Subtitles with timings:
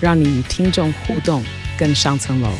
[0.00, 1.44] 让你与听众互动
[1.78, 2.50] 更上层楼。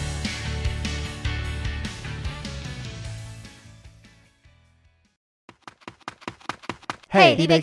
[7.09, 7.59] 嘿，你别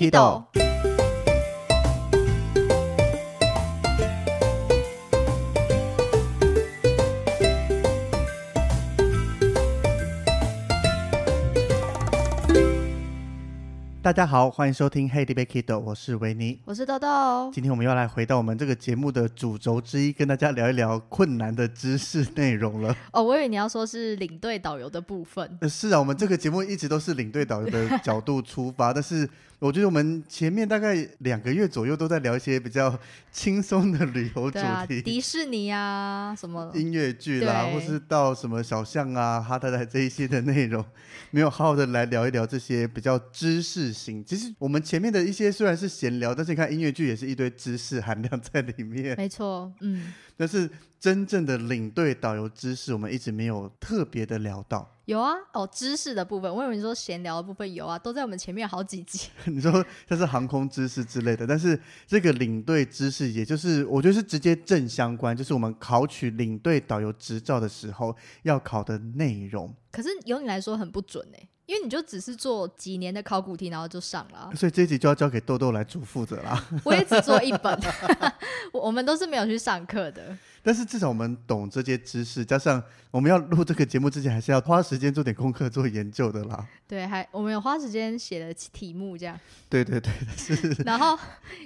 [14.06, 17.50] 大家好，欢迎收听《Hey 尼欲去豆》，我是维尼，我是豆豆。
[17.52, 22.96] 今天我们要来回到我们这个节目的主轴之一，跟大家聊一聊困难的知识内容了。
[23.12, 25.58] 哦，我以为你要说是领队导游的部分。
[25.68, 29.28] 是啊，我们这个节目一直都是领队导游的角度出发，但是。
[29.60, 32.98] 我觉得我们前面大概两个月左右都在聊一些比较
[33.32, 40.84] 轻松的旅游主题，啊、迪士尼啊，什么音乐剧啦，或是到什么小巷啊、哈太太这一些的内容，
[41.32, 44.24] 没有好好的来聊一聊这些比较知识型。
[44.26, 49.16] 其实我们前面的一些虽然是闲聊，但是你看音乐剧也是一堆知识含量在里面。
[49.18, 50.14] 没错，嗯。
[50.38, 50.70] 但是
[51.00, 54.92] 真正的领队导游知识，我们一直没有特别的聊到。
[55.06, 59.30] 有啊，哦，知识的部分，我以为你说闲聊的部分有啊，都在我们前面好几集。
[59.46, 69.72] 你说这是航空知识之类的，但是这个领队知识，也就是我觉得是直接正相关，就是我们考取领队导游执照的时候要考的内容。
[69.92, 71.50] 可是由你来说很不准哎、欸。
[71.66, 76.64] 因为你就只是做几年的考古题，然后就上了， 所以这一集就要交给豆豆来主负责啦。
[76.84, 77.80] 我也只做一本，
[78.72, 80.38] 我们都是没有去上课的。
[80.66, 82.82] 但是至少我们懂这些知识，加上
[83.12, 86.68] 我们要录这个节目之前，还是要花时间做点功课、做研究的啦。
[86.88, 89.40] 对，还我们有花时间写了题目，这样。
[89.70, 90.74] 对对对，是。
[90.84, 91.16] 然后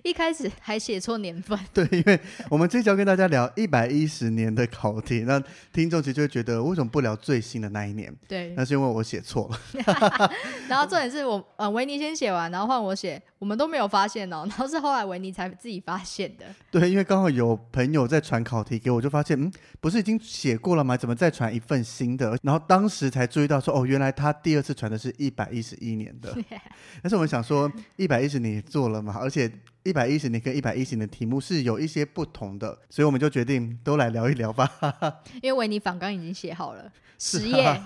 [0.04, 1.58] 一开始还写错年份。
[1.74, 8.14] 对，因为我们这一集要跟大家聊一百一十年的考题，那听众其实就会觉得为什么不聊最新的那一年？
[8.28, 10.32] 对，那是因为我写错了。
[10.68, 14.46] 然后重点是我呃维尼先写完，然后换我写，我们都没有发现哦。
[14.50, 16.46] 然后是后来维尼才自己发现的。
[16.70, 20.96] 对，因为刚好有朋友在传考题给我，就发现嗯，不是已经写过了吗？
[20.96, 22.38] 怎么再传一份新的？
[22.44, 26.36] 然后当时才注意到说哦，原来他第二次传的是一百一十一年的。
[27.02, 29.52] 但是我们想说一百一十年也做了嘛，而且
[29.84, 34.70] 一百一十年跟一百一十年的题目是有一些不同的，所以我们就决定都来聊一聊吧。
[35.42, 36.92] 因为维尼访纲已经写好了。
[37.22, 37.78] 实验，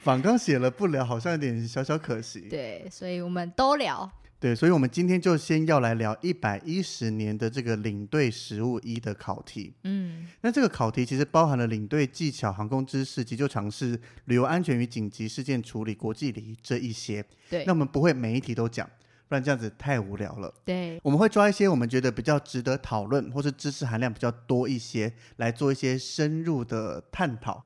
[0.00, 2.40] 访纲写了不聊，好像有点小小可惜。
[2.48, 4.10] 对，所以我们都聊。
[4.46, 9.74] 对，所以我们今天就先要来聊一百一十年的这个领队实务一的考题。
[9.82, 17.24] 嗯，那这个考题其实包含了领队技巧、航空知识、急救常识、旅游安全与紧急事件处理、国际礼仪这一些。
[17.50, 18.88] 对，那我们不会每一题都讲，
[19.26, 20.54] 不然这样子太无聊了。
[20.64, 27.65] 对，我们会抓一些我们觉得比较值得讨论，或是知识含量比较多一些，来做一些深入的探讨。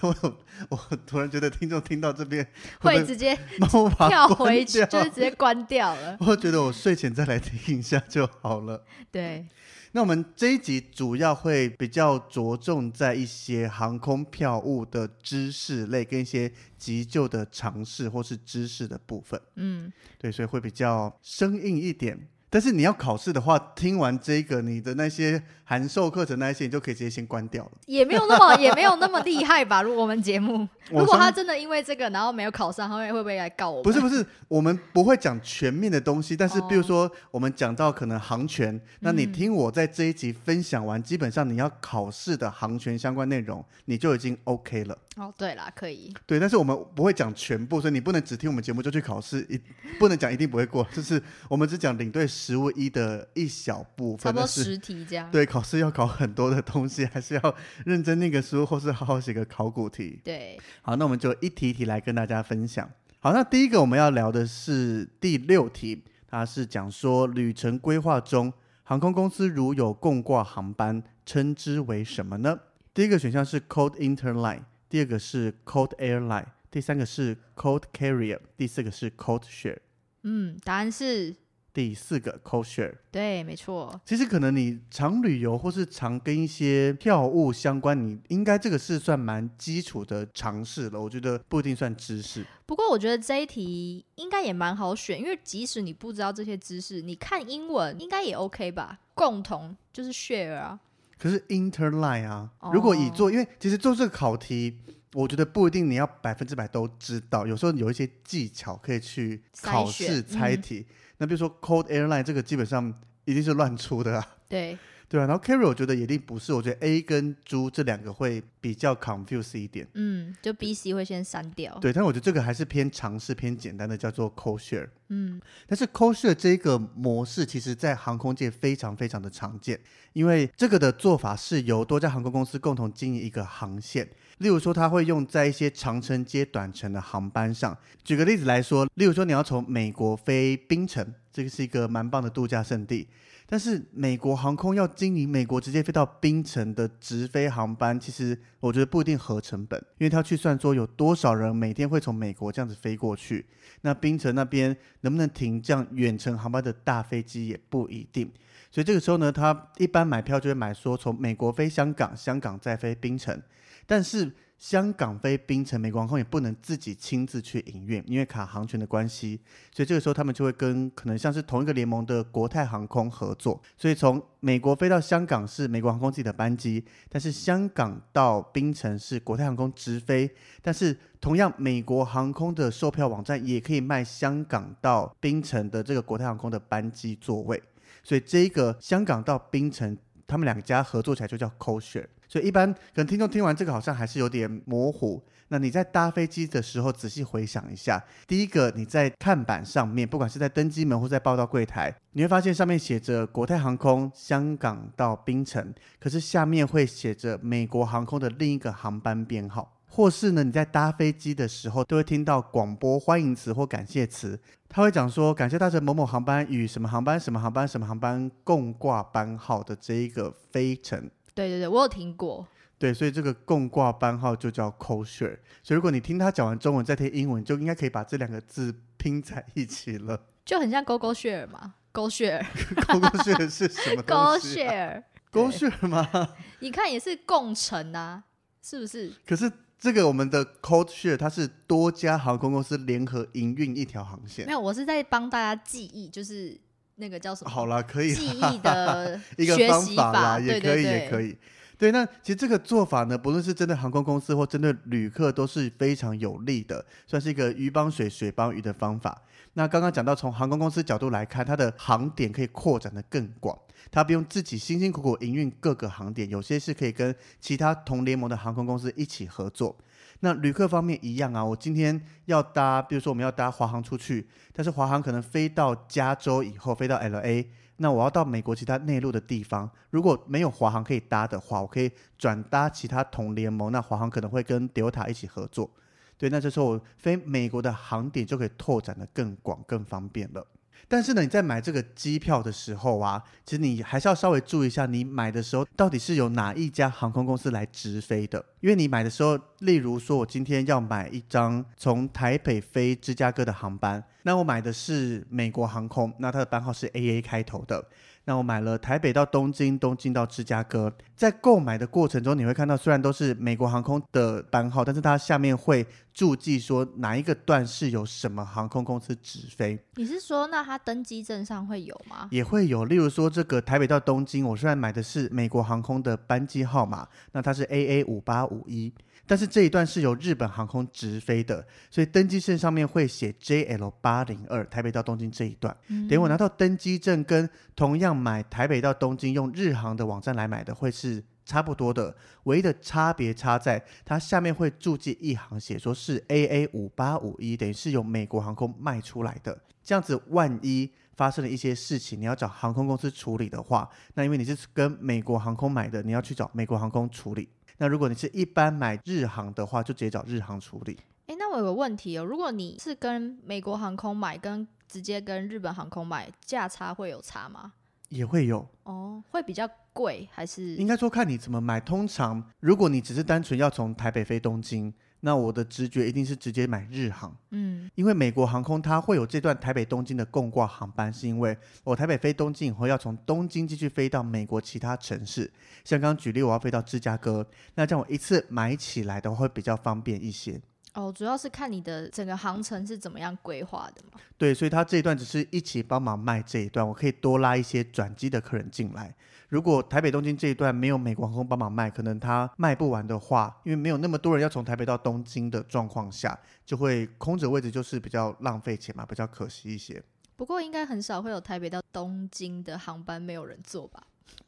[0.00, 0.38] 我
[0.68, 2.46] 我突然觉得听众听到这边
[2.80, 3.38] 会，会直接
[4.08, 6.16] 跳回去，就是直接关掉了。
[6.20, 8.84] 我觉得我睡前再来听一下就好了。
[9.12, 9.46] 对，
[9.92, 19.40] 那我们这一集主要会比较着重在一些航空票务的知识类跟一些急救的尝试或是知识的部分。
[19.54, 22.28] 嗯，对，所以会比较生硬一点。
[22.56, 27.72] 但是你要考试的话，听完这个，你的那些函授课程那些，你就可以直接先关掉了。
[27.84, 29.82] 也没有那么 也没有那么厉害吧？
[29.82, 33.82] 如果我们节目， 如果他真的因为这个然后没有考上，他会会不会来告我们？
[33.82, 36.34] 不是不是，我们不会讲全面的东西。
[36.34, 44.96] 但是比如说，我们讲到可能航权，那你听我在这一集分享完，基本上你要考试的航权相关内容，你就已经 OK 了。
[45.16, 46.14] 哦，对啦，可以。
[46.24, 49.60] 对，但是我们不会讲全部，所以你不能只听我们节目就去考试，一
[49.98, 50.86] 不能讲一定不会过。
[50.94, 55.28] 就是我们只讲领队实物一的一小部分，差不多十题这样。
[55.32, 57.54] 对，考试要考很多的东西，还是要
[57.84, 60.20] 认真念个书，或是好好写个考古题。
[60.22, 62.88] 对，好，那我们就一题一题来跟大家分享。
[63.18, 68.52] 好，那第一个我们要聊的是第六题，它是讲说旅程规划中，
[68.84, 72.60] 航空公司如有共挂航班，称之为什么呢？
[72.94, 74.62] 第一个选项是 Code Interline。
[74.88, 79.78] 第二个是 Code Airline，第三个是 Code Carrier，第四个是 Code Share。
[80.22, 81.34] 嗯，答案是
[81.76, 82.94] 第四个 Code Share。
[83.10, 84.00] 对，没错。
[84.06, 90.98] 其实可能你常旅游或是常跟一些票务相关，你应该这个是算蛮基础的常识了。
[90.98, 92.42] 我觉得不一定算知识。
[92.64, 98.98] 不过我觉得这一题应该也蛮好选，因为即使你不知道这些知识，你看英文应该也 OK 吧？
[99.12, 100.80] 共同就是 Share 啊。
[101.18, 104.78] 可是 Interline 啊，哦如果以做，因为其实做这个考题，
[105.12, 110.80] 我觉得不一定你要百分之百都知道，有时候有一些技巧可以去考试猜题。
[110.80, 112.92] 嗯、那比如说 Cold Airline 这个基本上
[113.24, 114.36] 一定是乱出的啊。
[114.48, 114.78] 对。
[115.08, 119.86] 对啊，然后 Carry 我觉得一定不是，我觉得 A 跟猪这两个会比较 confuse 一点。
[119.94, 121.78] 嗯，就 B、C 会先删掉。
[121.80, 124.88] 对，但我觉得这个还是偏尝试、偏简单的，叫做 Code Share。
[125.10, 129.78] 嗯，但是 Code Share 这个模式，其实在航空界非常非常的常见，
[130.12, 134.08] 因为这个的做法是由多家航空公司共同经营一个航线。
[134.38, 137.76] 例如说，它会用在一些长程接短程的航班上。
[138.04, 143.08] 举个例子来说，例如说你要从美国飞槟城，这个是一个蛮棒的度假胜地。
[143.48, 153.46] 但是美国航空要经营美国直接飞到槟城的直飞航班，其实我觉得不一定合成本，因为他要去算说有多少人每天会从美国这样子飞过去，
[153.82, 158.28] 那槟城那边能不能停这样远程航班的大飞机也不一定，
[158.68, 163.40] 所以这个时候呢，他一般买票就会买说从美国飞香港，香港再飞槟城，
[163.86, 164.32] 但是。
[164.58, 169.38] 香港飞槟城，美国航空也不能自己亲自去营运，因为卡航权的关系，
[169.70, 180.30] 所以这个时候他们就会跟可能像是同一个联盟的国泰航空合作，所以从美国飞到香港是美国航空自己的班机，但是香港到槟城是国泰航空直飞，
[180.62, 187.62] 但是同样美国航空的售票网站也可以卖香港到槟城的这个国泰航空的班机座位，
[188.02, 189.94] 所以这个香港到槟城
[190.26, 192.06] 他们两家合作起来就叫 CoShare。
[192.28, 195.22] 所以一般可能听众听完这个好像还是有点模糊。
[195.48, 209.75] 那你在搭飞机的时候仔细回想一下，第一个你在看板上面，不管是在登机门或在报到柜台，你会发现上面写着国泰航空香港到槟城，可是下面会写着美国航空的另一个航班编号。
[209.88, 214.38] 或是呢，你在搭飞机的时候都会听到广播欢迎词或感谢词，
[214.68, 221.10] 他会讲说感谢搭乘某某航班与什么航班什么航班什么航班共挂班号的这一个飞程。
[221.34, 222.46] 对对对，我有听过。
[222.78, 225.38] 对，所以这个共挂班号就叫 code share。
[225.62, 230.20] 所以如果你听他讲完中文再听英文，就应该可以把这两个字拼在一起了。
[230.44, 232.44] 就很像 go go share 嘛，go share。
[232.86, 236.28] go go share 是什么东西啊？go share，go share 吗？
[236.60, 238.24] 你看也是共乘啊，
[238.62, 239.10] 是不是？
[239.26, 244.46] 可是这个我们的 code share 它是多家航空公司联合营运一条航线。
[244.46, 246.58] 没有，我是在帮大家记忆，就是。
[246.98, 247.50] 那个叫什么？
[247.50, 251.36] 好啦，可以记忆的 一个方法啦，也可以，也可以。
[251.76, 259.20] 对，那其实这个做法呢，不论是针对航空公司或针对旅客，都是非常有利的，算是一个鱼帮水，水帮鱼的方法。
[259.58, 263.58] 那刚刚讲到，从航空公司角度来看，它的航点可以扩展得更广，
[263.90, 269.74] 它不用自己辛辛苦苦营运各个航点，有些是可以跟其他同联盟的航空公司一起合作。
[270.20, 277.46] 那旅客方面一样啊，我今天要搭，比如说我们要搭华航出去，但是华航可能飞到加州以后飞到 LA，
[277.78, 285.70] 那我要到美国其他内陆的地方，如果没有华航可以搭的话，我可以转搭其他同联盟，那华航可能会跟 Delta 一起合作，
[286.18, 290.46] 对，那这时候飞美国的航点就可以拓展得更广、更方便了。
[290.88, 298.44] 但是呢，你在买这个机票的时候啊，其实你还是要稍微注意一下，你买的时候到底是由哪一家航空公司来直飞的。
[298.60, 307.84] 因为你买的时候，例如说我今天要买一张从台北飞芝加哥的航班，那我买的是美国航空，那它的班号是 AA 开头的。
[308.28, 319.78] 那我买了台北到东京，东京到芝加哥，在购买的过程中，你会看到虽然都是美国航空的班号，但是它下面会注记说哪一个段是由什么航空公司直飞。
[319.94, 322.26] 你是说，那它登机证上会有吗？
[322.32, 328.92] 也会有，例如说这个台北到东京，我虽然买的是美国航空的班机号码，那它是 AA 五八五一。
[329.26, 335.76] 但是这一段是由日本航空直飞的，所以登机证上面会写 JL 八零二台北到东京这一段。
[335.88, 342.14] 嗯、等我拿到登机证，跟同样买台北到东京用日航的网站来买的会是差不多的，
[342.44, 349.60] 唯一的差别差在它下面会注记一行，写说是 AA 五八五一，等于是由美国航空卖出来的。
[349.82, 357.48] 这样子，万一发生了一些事情，你要找航空公司处理的话，那因为你是跟美国航空买的，你要去找美国航空处理。
[357.78, 360.98] 那如果你是一般买日航的话，就直接找日航处理。
[361.26, 367.72] 哎，那我有个问题哦，如果你是跟美国航空买，跟直接跟日本航空买，价差会有差吗？
[368.08, 370.74] 也会有哦，会比较贵还是？
[370.76, 371.80] 应该说看你怎么买。
[371.80, 374.94] 通常如果你只是单纯要从台北飞东京。
[375.20, 385.50] 那我的直觉一定是直接买日航，嗯，因为美国航空它会有这段台北东京的共挂航班，是因为我台北飞东京以后要从东京继续飞到美国其他城市，
[385.84, 390.60] 像刚举例我要飞到芝加哥，那这样我一次买起来的话会比较方便一些。
[390.96, 394.18] 哦，主要是看你的整个航程是怎么样规划的嘛。
[394.38, 399.14] 对，所以他这一段只是一起帮忙卖这一段，我可以多拉一些转机的客人进来。
[399.48, 410.02] 如果台北东京这一段没有美国航空帮忙卖，可能他卖不完的话，因为没有那么多人要从台北到东京的状况下，就会空着位置，就是比较浪费钱嘛，比较可惜一些。
[410.34, 414.02] 不过应该很少会有台北到东京的航班没有人坐吧？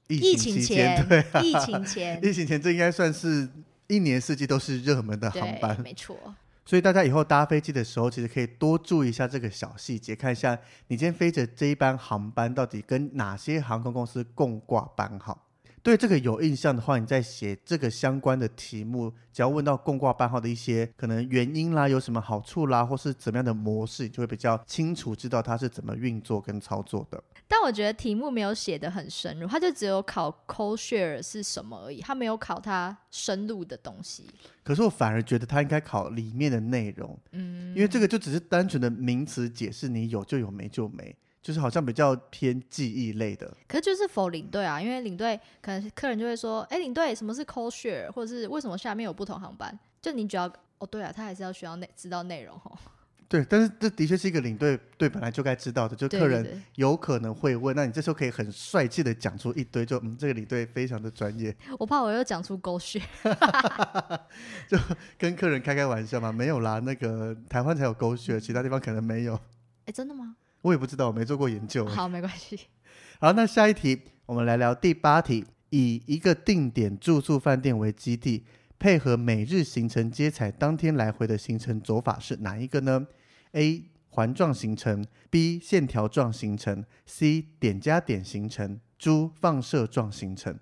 [0.09, 3.49] 疫情前，对啊，疫情前， 疫情前这应该算是
[3.89, 6.17] 一年四季都是热门的航班，没错。
[6.65, 10.57] 所以大家以后搭飞机的时候，其实可以多注意一下这个小细节，看一下
[10.89, 15.48] 你今天飞着这一班航班到底跟哪些航空公司共挂班号。
[15.89, 27.25] 对这个有印象的话，你在写这个相关的题目，只要问到共挂班号的一些可能原因啦，有什么好处啦，或是怎么样的模式，你就会比较清楚知道它是怎么运作跟操作的。
[27.47, 34.25] 但我觉得题目没有写得很深入，它就只有考 co-share 是什么而已，它没有考它深入的东西。
[34.63, 41.17] 可是我反而觉得它应该考里面的内容，嗯，因为这个就只是单纯的名词解释，你有就有，没就没。
[41.49, 49.75] 就是好像比较偏记忆类的，可是就是否领队啊，因为领队可能客人就会说，哎，领队什么是 code share，或者是为什么下面有不同航班？
[50.03, 50.45] 就你只要
[50.77, 52.77] 哦，对啊，他还是要需要内知道内容哦。
[53.31, 61.57] 对，但是这的确是一个领队对本来就该知道的，就客人有可能会问，对对对，那你这时候可以很帅气的讲出一堆，就嗯，这个领队非常的专业。
[61.79, 63.03] 我怕我又讲出 code share，
[64.69, 64.77] 就
[65.17, 69.41] 跟客人开开玩笑嘛，没有啦，那个台湾才有 code share，其他地方可能没有。
[69.87, 70.37] 哎，真的吗？
[70.69, 71.87] 我也不知道，我没做过研究。
[71.87, 72.61] 好，没关系。
[73.21, 75.47] 好，那下一题，我们来聊第八题。
[75.71, 78.45] 以一个定点住宿饭店为基地，
[78.79, 83.07] 配合每日行程接彩当天来回的行程走法是哪一个呢
[83.53, 83.85] ？A.
[84.11, 85.59] 环状行程，B.
[85.59, 87.47] 线条状行程，C.
[87.59, 89.31] 点加点行程，D.
[89.41, 90.59] 放射状行程。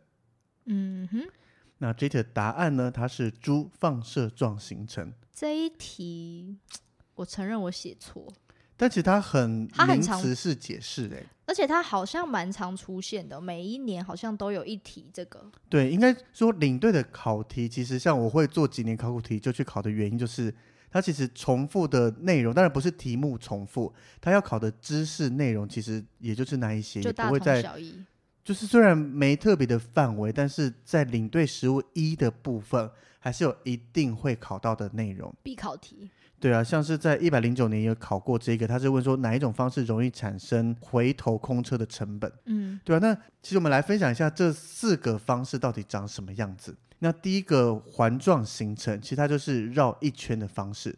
[0.67, 1.23] 嗯哼。
[1.79, 2.91] 那这题的答案呢？
[2.91, 3.71] 它是 D.
[3.79, 5.13] 放射状行程。
[5.33, 6.59] 这一题，
[7.17, 8.33] 我承认我写错。
[8.77, 15.51] 但其实它很名词是解释哎，而且它好像蛮常出现的，每一年好像都有一题这个。
[15.69, 20.55] 对，应该说领队的考题，其实像我会做几年考古题就去考的原因，就是
[20.91, 28.05] 它其实重复的内容，当然不是题目重复，它要考的知识内容其实也就是那一些，就大同小异。
[28.45, 35.35] 就是虽然没特别的范围，但是在领队实务一的部分，还是有一定会考到的内容。
[35.43, 36.09] 必考题。
[36.39, 42.31] 对啊，像是在一百零九年也有考过这个，他是问说哪一种方式容易产生回头空车的成本？
[42.45, 42.99] 嗯，对啊。
[42.99, 46.77] 那其实我们来分享一下这四个方式到底长什么样子。
[46.99, 50.91] 那第一个环状行程，其实它就是绕一圈的方式。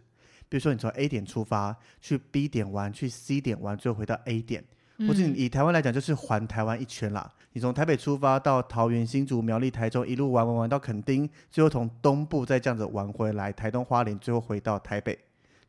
[0.48, 4.64] 比如说你从 A 点出发去 B 点玩，去 C 点玩，最后回到 A 点，
[5.06, 7.30] 或者你以台湾来讲就是环台湾一圈啦。
[7.52, 15.18] 你从台北出发到桃园、新竹、苗栗、台中，一路玩玩玩到垦丁，最后从东部再这样子玩回来，台东花莲，最后回到台北。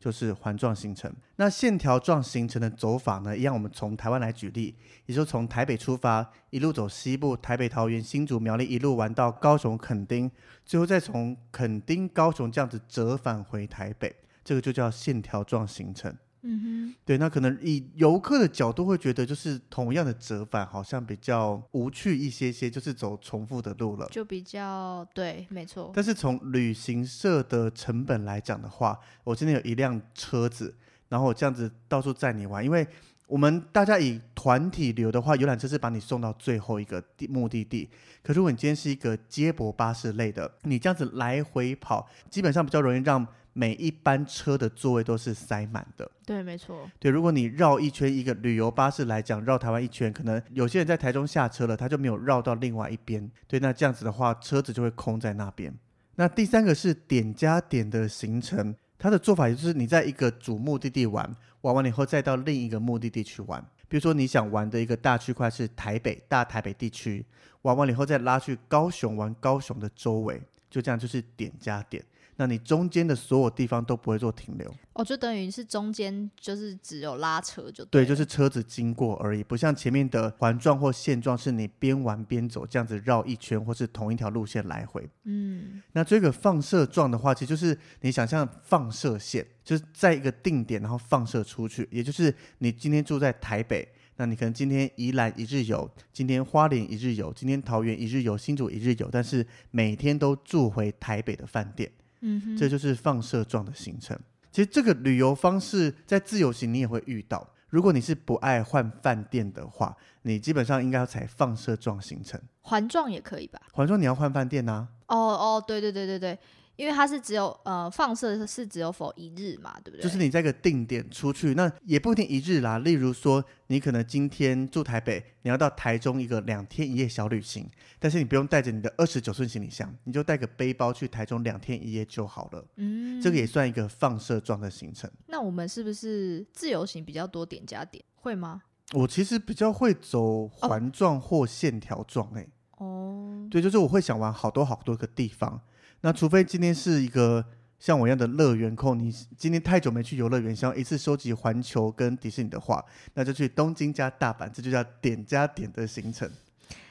[0.00, 3.36] 就是环状行程，那线条状行程的走法呢？
[3.36, 10.30] 一样，我们从台湾来举例，也就从台北出发，一路走西部，台北、桃园、新竹、苗栗，一路玩到高雄、垦丁，
[10.64, 16.16] 最后再从垦丁、高雄这样子折返回台北，这个就叫线条状行程。
[16.42, 25.92] 嗯哼，对，那可能以游客的角度会觉得，就是同样的折返好像比较无趣一些些，就是走重复的路了，就比较对，没错。
[25.94, 30.74] 但是从旅行社的成本来讲的话，我今天有一辆车子，
[31.10, 32.86] 然后我这样子到处载你玩，因为
[33.26, 37.90] 我们大家以团体旅游的话，游览车是把你送到最后一个地目的地，
[38.22, 43.26] 可如果你今天是一个接驳巴士类的，你这样子来回跑，基本上比较容易让。
[43.52, 46.88] 每一班车的座位都是塞满的，对，没错。
[46.98, 53.30] 对，如果你绕一圈，一个旅游巴士来讲，绕台湾一圈，可能有些人在台中下车了，他就没有绕到另外一边。
[53.48, 55.74] 对，那这样子的话，车子就会空在那边。
[56.14, 63.64] 那第三个是点加点的行程，它的做法也就是你在一个主目的地玩，玩完了以后再到另一个目的地去玩。
[63.88, 67.24] 比如说你想玩的一个大区块是台北，大台北地区，
[67.62, 70.40] 玩完了以后再拉去高雄玩高雄的周围，
[70.70, 72.04] 就这样就是点加点。
[72.40, 85.06] 那你中间的所有地方都不会做停留，哦，就等于是中间就是只有拉车就对，对，就是车子经过而已，不像前面的环状或线状，是你边玩边走这样子绕一圈，或是同一条路线来回。
[85.24, 101.92] 嗯，那这个放射状的话，其实就是你想象放射线，就是在一个定点，然后放射出去，也就是你今天住在台北，那你可能今天宜兰一日游，今天花莲一日游，今天桃园一日游，新竹一日游，但是每天都住回台北的饭店。
[102.20, 104.18] 嗯哼，这就是放射状的行程。
[104.50, 107.48] 其实这个旅游方式在自由行你也会遇到。
[107.68, 112.40] 如果你是不爱换饭店的话，你基本上应该要采放射状行程。
[112.62, 113.60] 环状也可以吧？
[113.72, 114.88] 环状你要换饭店呐、啊？
[115.06, 116.38] 哦哦，对对对对对，
[116.80, 120.00] 因为它是只有呃放射是只有否一日嘛，对不对？
[120.00, 122.78] 就是你在一个定点出去，那也不一定一日啦。
[122.78, 127.68] 例如说，你可能今天住台北，你要到台中一个两天一夜小旅行，
[127.98, 132.64] 但是你不用带着你的二十九寸行李箱，你就带个背包去台中两天一夜就好了。
[132.76, 135.10] 嗯，这个也算一个放射状的行程。
[135.26, 138.02] 那我们是不是自由行比较多点加点？
[138.14, 138.62] 会吗？
[138.94, 142.48] 我其实比较会走环状或线条状诶。
[142.78, 145.60] 哦，对，就是我会想玩好多好多个地方。
[146.02, 147.44] 那除非今天是一个
[147.78, 156.30] 像我一样的乐园控，你今天太久没去游乐园，想要一次收集环球跟迪士尼的话，那就去东京加大阪，这就叫点加点的行程。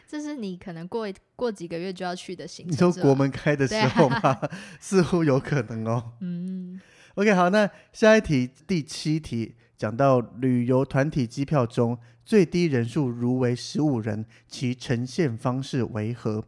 [0.08, 2.74] 这是你可能过过几个月就要去的行程。
[2.74, 4.18] 你说国门开的时候吗？
[4.22, 4.52] 啊、
[4.82, 6.14] 似乎有可能哦。
[6.22, 6.82] 嗯
[7.14, 16.44] ，OK，好，那下一题第七题讲到旅游团体机票中最低人数如为十五人，其呈现方式为何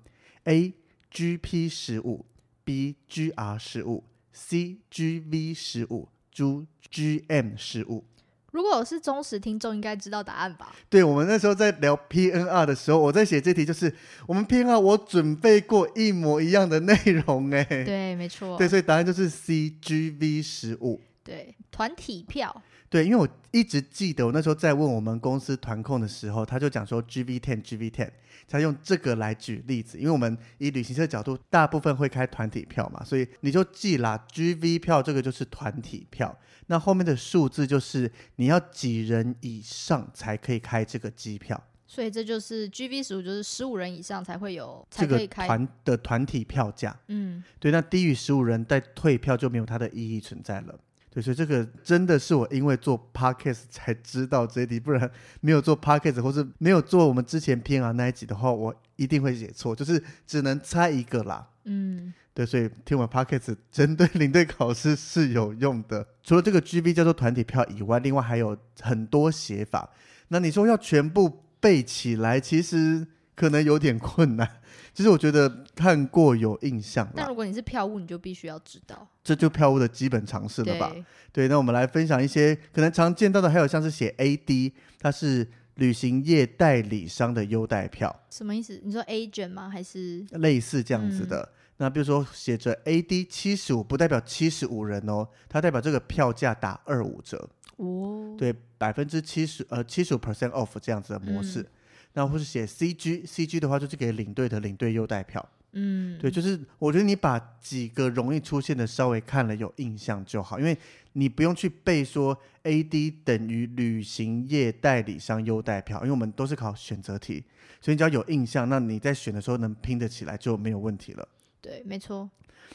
[0.46, 0.74] ？A
[1.12, 2.26] G P 十五。
[2.64, 4.04] B G R 十五
[4.34, 8.04] ，C G V 十五，猪 G M 十五。
[8.52, 10.76] 如果我是忠实听众，应该知道答案吧？
[10.90, 13.94] 对，我们那时候在聊 P N R 的时候，我在写这题，就是
[14.28, 16.94] 我们 P N R 我准备过一模一样的内
[17.26, 21.00] 容，哎，对，没错，对，所以答案就是 C G V 十五。
[21.24, 22.62] 对，团体票。
[22.92, 28.10] 对，因为我一直记得我那时候在问我们公司团控的时候，他就讲说 G V ten G V ten，
[28.50, 47.00] 他用这个来举例子，因为我们以旅行社角度，大部分会开团体票嘛，所以你就记啦，G V 票这个就是团体票，那后面的数字就是你要几人以上才可以开这个机票，所以这就是 G V 十五，就是十五人以上才会有才可以开团的团体票价。
[47.08, 50.78] 嗯，对，那低于十五人再退票就没有它的意义存在了。
[51.14, 61.50] 对，所以这个真的是我因为做 podcast 才知道这一题，不然没有做 podcast 或是没有做我们之前 PNR 那一集的话，我一定会写错，就是只能猜一个啦。
[61.66, 66.08] 嗯，对，所以听我们 podcast 针对领队考试是有用的。
[66.24, 69.90] 除了这个 G B 叫做团体票以外，另外还有很多写法。
[70.30, 73.06] 那你说要全部背起来，其实
[73.42, 74.48] 可能有点困难。
[74.94, 80.92] 其实我觉得看过有印象，但如果你是票务，你就必须要知道，这就票务的基本常识了吧？
[80.94, 88.80] 对，对，那我们来分享一些可能常见到的，还有像是写 AD，它是旅行业代理商的优待票，什么意思？
[88.84, 89.68] 你说 agent 吗？
[89.68, 91.42] 还是类似这样子的？
[91.42, 101.62] 嗯、那比如说写着 AD 七十五，不代表七十五人哦，它代表这个票价打二五折哦，对，百分之七十呃七十五 percent off 这样子的模式。
[101.62, 101.68] 嗯
[102.14, 105.48] 那或是写 CG，CG 的话就是给领队的领队优待票。
[105.74, 110.78] 嗯，对，就是我觉得你把几个容易出现的稍微看了有印象就好，因为
[111.14, 117.42] 你不用去背说 AD 等于旅行业代理商优待票，因为我们都是考选择题，
[117.80, 121.26] 所以你只要有印象，那你在选的时候能拼得起来就没有问题了。
[121.62, 122.30] 对，没错。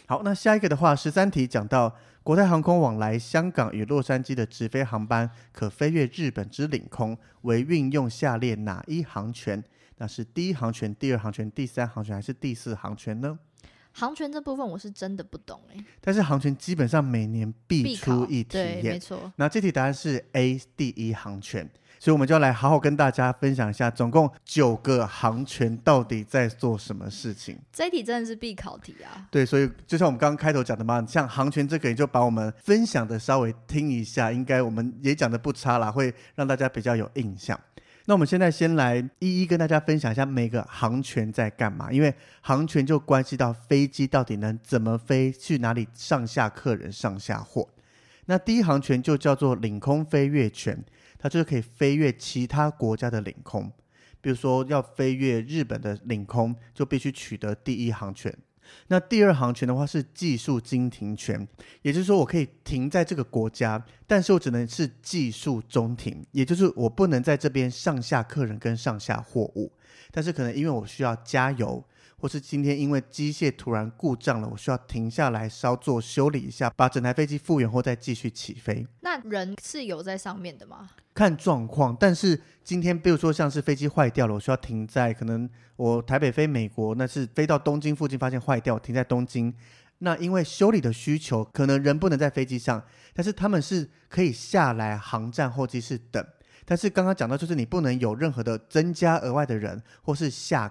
[0.07, 1.95] 好，那下一个的话，十三题讲到
[2.27, 9.63] 国泰航空往来香港与洛杉矶的直飞航班，可飞越日本之领空，为运用下列哪一航权？
[9.99, 13.39] 那是第一航权、第二航权、第三航权还是第四航权呢？
[13.93, 19.33] 航权这部分我是真的不懂哎，但是航权基本上每年必出一题，没错。
[19.37, 21.71] 那这题答案是 A，第一航权。
[22.07, 27.59] 所以我们就要来好好跟大家分享一下，总共九个航权到底在做什么事情。
[27.73, 29.27] 这一题真的是必考题啊！
[29.29, 37.59] 对，所以就像我们刚刚开头讲的嘛，像航权这个，也就把我们分享的稍微听一下，应该我们也讲的不差啦，会让大家比较有印象。
[38.05, 47.69] 那我们现在先来一一跟大家分享一下每个航权在干嘛，因为航权就关系到飞机到底能怎么飞，去哪里上下客人、上下货。
[48.27, 50.81] 那第一航权就叫做领空飞越权。
[51.19, 53.71] 它就是可以飞越其他国家的领空，
[54.21, 58.37] 比如说要飞越日本的领空，就必须取得第一航权。
[58.89, 61.47] 那第二航权的话是技术经停权，
[61.83, 69.73] 也就是说我可以停在这个国家，但是我只能是技术中停，也就是我不能在这边上下客人跟上下货物，
[70.11, 71.85] 但是可能因为我需要加油。
[72.19, 78.87] 或是今天因为机械突然故障了，我需要停下来稍作修理一下，把整台飞机复原后再继续起飞。
[79.01, 80.91] 那人是有在上面的吗？
[81.15, 81.97] 看状况。
[81.99, 89.55] 但是今天比如说像是飞机坏掉了，我需要停在可能我台北飞美国，那是飞到东京附近发现坏掉，停在东京。
[89.99, 92.83] 那因为修理的需求，可能人不能在飞机上，
[93.15, 96.23] 但是他们是可以下来航站候机室等。
[96.67, 100.69] 但是刚刚讲到就是你不能有任何的增加额外的人或是下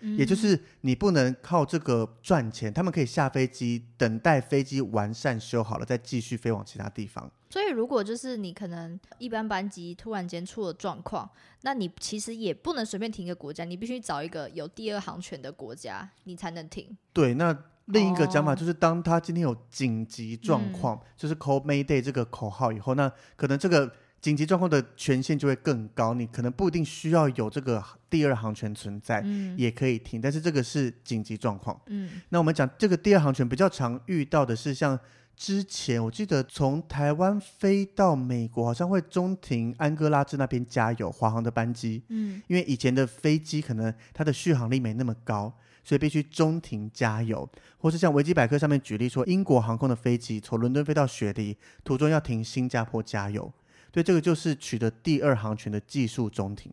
[0.00, 0.06] 客。
[0.16, 7.30] 也就是你不能靠这个赚钱，他们可以下飞机，等待飞机完善修好了，再继续飞往其他地方。
[7.50, 11.28] 所以，如果就是你可能一般班机突然间出了状况，
[11.62, 16.96] 那你其实也不能随便停一个国家，你必须找一个有第二航权的国家，你才能停。
[17.12, 26.14] 对，那另一个讲法就是，当他今天有紧急状况，嗯、就是 call Mayday 这个口号以后，那可能这个紧急状况的权限就会更高。
[26.14, 30.20] 你可能不一定需要有这个第二航权存在，嗯、也可以停。
[30.20, 31.80] 但是这个是紧急状况。
[31.86, 34.98] 嗯，那我们讲这个第二航权比较常遇到的是，像
[35.36, 42.02] 之前我记得从台湾飞到美国，好像会中停安哥拉治那边加油，华航的班机。
[42.08, 45.54] 嗯，因为以前的飞机可能它的续航力没那么高。
[45.82, 53.50] 所以必须中停加油，或是像维基百科上面举例说，英国航空的飞机从伦敦飞到雪梨，途中要停新加坡加油。
[53.90, 56.70] 对，这个就是取得第二航权的技术中停。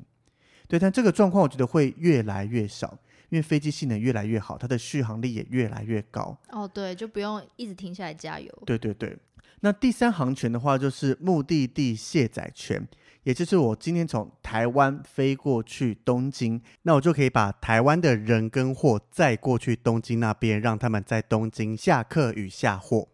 [0.67, 2.97] 对，但这个状况我觉得会越来越少，
[3.29, 6.37] 因为飞机性能越来越好，它的续航力也越来越高。
[6.49, 8.63] 哦，对，就不用一直停下来加油。
[8.65, 9.17] 对对对。
[9.61, 12.87] 那第三航权的话，就是目的地卸载权。
[13.23, 23.09] 也就是我今天从台湾飞过去东京，那我就可以把台湾的人跟货载过去东京那边，让他们在东京下客与下货。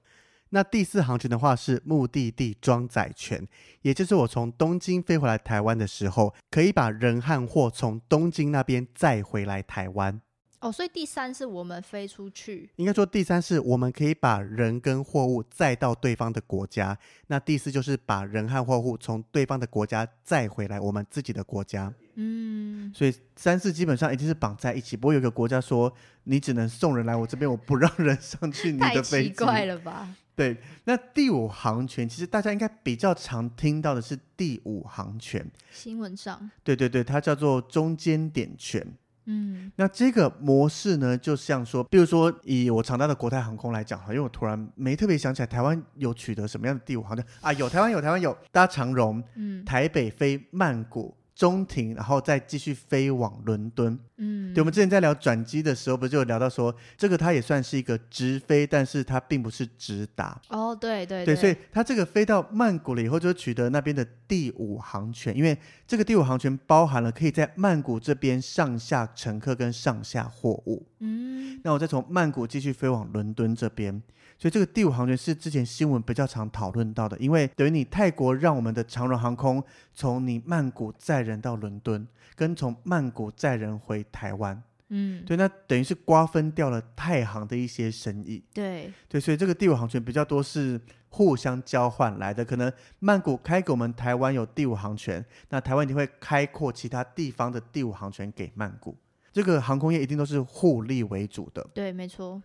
[0.54, 3.44] 那第四航权的话是目的地装载权，
[3.82, 10.22] 也就是我从东京飞回来台湾的时候，可以把人和货从东京那边载回来台湾。
[10.60, 16.98] 哦，所以第三是我们飞出去，应该说第三是我们可以把人跟货物载到对方的国家。
[17.28, 21.92] 那第四就是把人和货物从对方的国家载回来我们自己的国家。
[22.14, 24.96] 嗯，所以三四基本上一定是绑在一起。
[24.96, 25.92] 不会有一个国家说
[26.26, 29.30] 你只能送人来我这边，我不让人上去你的飞机。
[29.30, 30.16] 太奇怪了吧？
[30.36, 36.50] 对，那第五航权其实大家应该比较常听到的是第五航权，新闻上。
[36.64, 38.86] 对对对，它叫做中间点权。
[39.26, 51.16] 嗯，那这个模式呢，就像说，比如说以我常搭的国泰航空来讲哈，因为我突然没特别想起来台湾有取得什么样的第五航权啊，有台湾有台湾有搭长荣，嗯，台北飞曼谷。
[51.36, 53.98] 中停，然后再继续飞往伦敦。
[54.18, 60.40] 嗯，对，我们之前在聊转机的时候，不是就有聊到说，这个它也算是一个直飞，但是它并不是直达。
[60.50, 70.88] 哦，对对对，对，所以它这个飞到曼谷了以后，就取得那边的第五航权，因为这个第五航权包含了可以在曼谷这边上下乘客跟上下货物。
[71.00, 74.02] 嗯，那我再从曼谷继续飞往伦敦这边。
[74.44, 90.78] 所以这个第五航权是之前新闻比较常讨论到的，因为等于你泰国让我们的长荣航空从你曼谷载人到伦敦，跟从曼谷载人回台湾，嗯，对，那等于是瓜分掉了太航的一些生意，对，对，所以这个第五航权比较多是
[91.08, 98.98] 互相交换来的，可能曼谷开给我们台湾有第五航权，那台湾一定会开阔其他地方的第五航权给曼谷，
[99.32, 102.44] 这个航空业一定都是互利为主的，对，没错。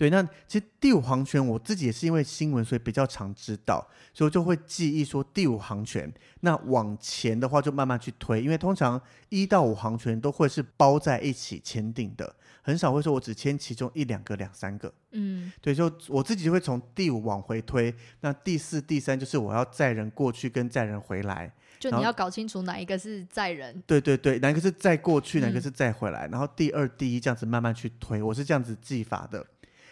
[0.00, 6.10] 对，那其实第五航权我自己也是因为新闻，所以比较常知道，所以我就会记忆说第五航权。
[6.40, 14.90] 那往前的话就慢慢去推，因为通常一到五航权都会是包在一起签订的，很少会说我只签其中一两个、两三个。
[15.10, 17.94] 嗯，对，就我自己就会从第五往回推。
[18.22, 23.82] 那第四、第三就是我要载人过去跟载人回来，就你要搞清楚哪一个是载人。
[23.86, 29.46] 对对对，哪一个是载过去，哪一个是载回来，嗯、然后第二、第一这样子慢慢去推，我是这样子记法的。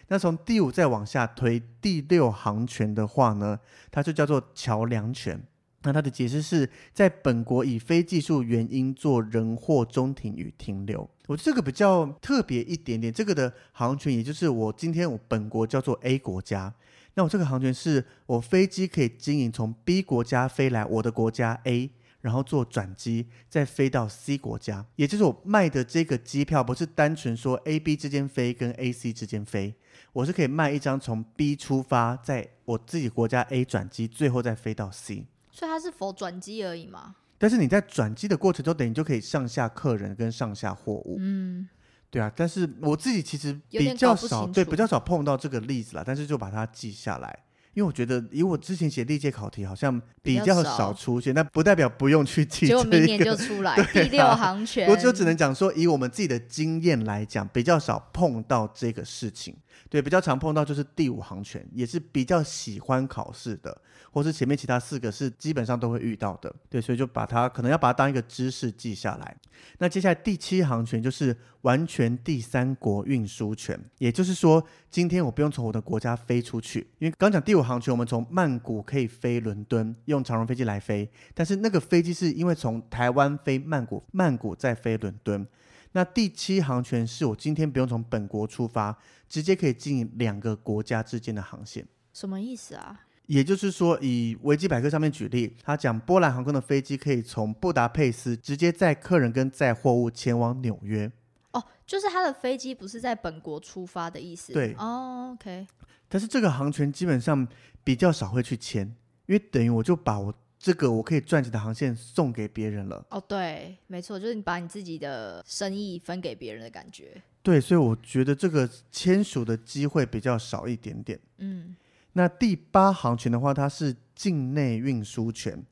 [0.09, 5.42] 那从第五再往下推，第六航权的话呢，它就叫做桥梁权。
[5.83, 11.09] 那它的解释是在本国以非技术原因做人货中停与停留。
[11.27, 16.75] 我这个比较特别一点点，这个的航权也就是我今天我本国叫做 A 国家，
[17.14, 21.90] 那我这个航权是我飞机可以经营从 B 国家飞来我的国家 A。
[22.21, 29.73] 然后做转机，再飞到 C 国家，也就是我卖的这个机票，不是单纯说 A、B 之间飞跟 A、C 之间飞，
[30.18, 35.24] 我是可以卖一张从 B 出发，在我自己国家 A 转机，最后再飞到 C。
[35.52, 37.14] 所以它是否转机而已嘛？
[37.38, 41.18] 但是你在转机的过程中，等于就可以上下客人跟上下货物。
[41.20, 41.68] 嗯，
[42.11, 42.33] 对啊。
[42.35, 46.02] 但是我自己其实比较少，对，比较少碰到这个例子啦。
[46.04, 47.44] 但是就把它记下来。
[47.74, 52.66] 因为我觉得，以我之前写历届考题，好像比较少出现，但不代表不用去记。
[52.66, 54.88] 结果明年就出来、啊、第六航权。
[54.90, 59.54] 我就只能讲说，以我们自己的经验来讲，比较少碰到这个事情。
[59.88, 66.55] 对，比较常碰到就是第五航权，也是比较喜欢考试的，或是前面其他四个是基本上都会遇到的。
[66.69, 69.37] 对，所以就把它可能要把它当一个知识记下来。
[69.79, 85.47] 那接下来第七航权就是完全第三国运输权，也就是说，今天我不用从我的国家飞出去，因为刚讲第五航权，我们从曼谷可以飞伦敦，用长荣飞机来飞，但是那个飞机是因为从台湾飞曼谷，曼谷再飞伦敦。
[85.92, 88.96] 那第七航权是我今天不用从本国出发，
[89.29, 91.87] 直接可以经营两个国家之间的航线。
[92.12, 93.01] 什么意思啊？
[93.27, 101.11] 也就是说，以维基百科上面举例，他讲波兰航空的飞机可以从布达佩斯直接载客人跟载货物前往纽约。
[101.53, 104.53] 哦，就是他的飞机不是在本国出发的意思。
[104.53, 105.66] 对，哦，OK。
[106.09, 107.46] 但是这个航权基本上
[107.85, 108.87] 比较少会去签，
[109.27, 113.05] 因为等于我就把我这个我可以赚钱的航线送给别人了。
[113.11, 117.23] 哦，对，没错，就是你把你自己的生意分给别人的感觉。
[117.42, 121.18] 对，所以我觉得这个签署的机会比较少一点点。
[121.38, 121.77] 嗯，
[122.14, 125.64] 那第八航权的话，它是境内运输权。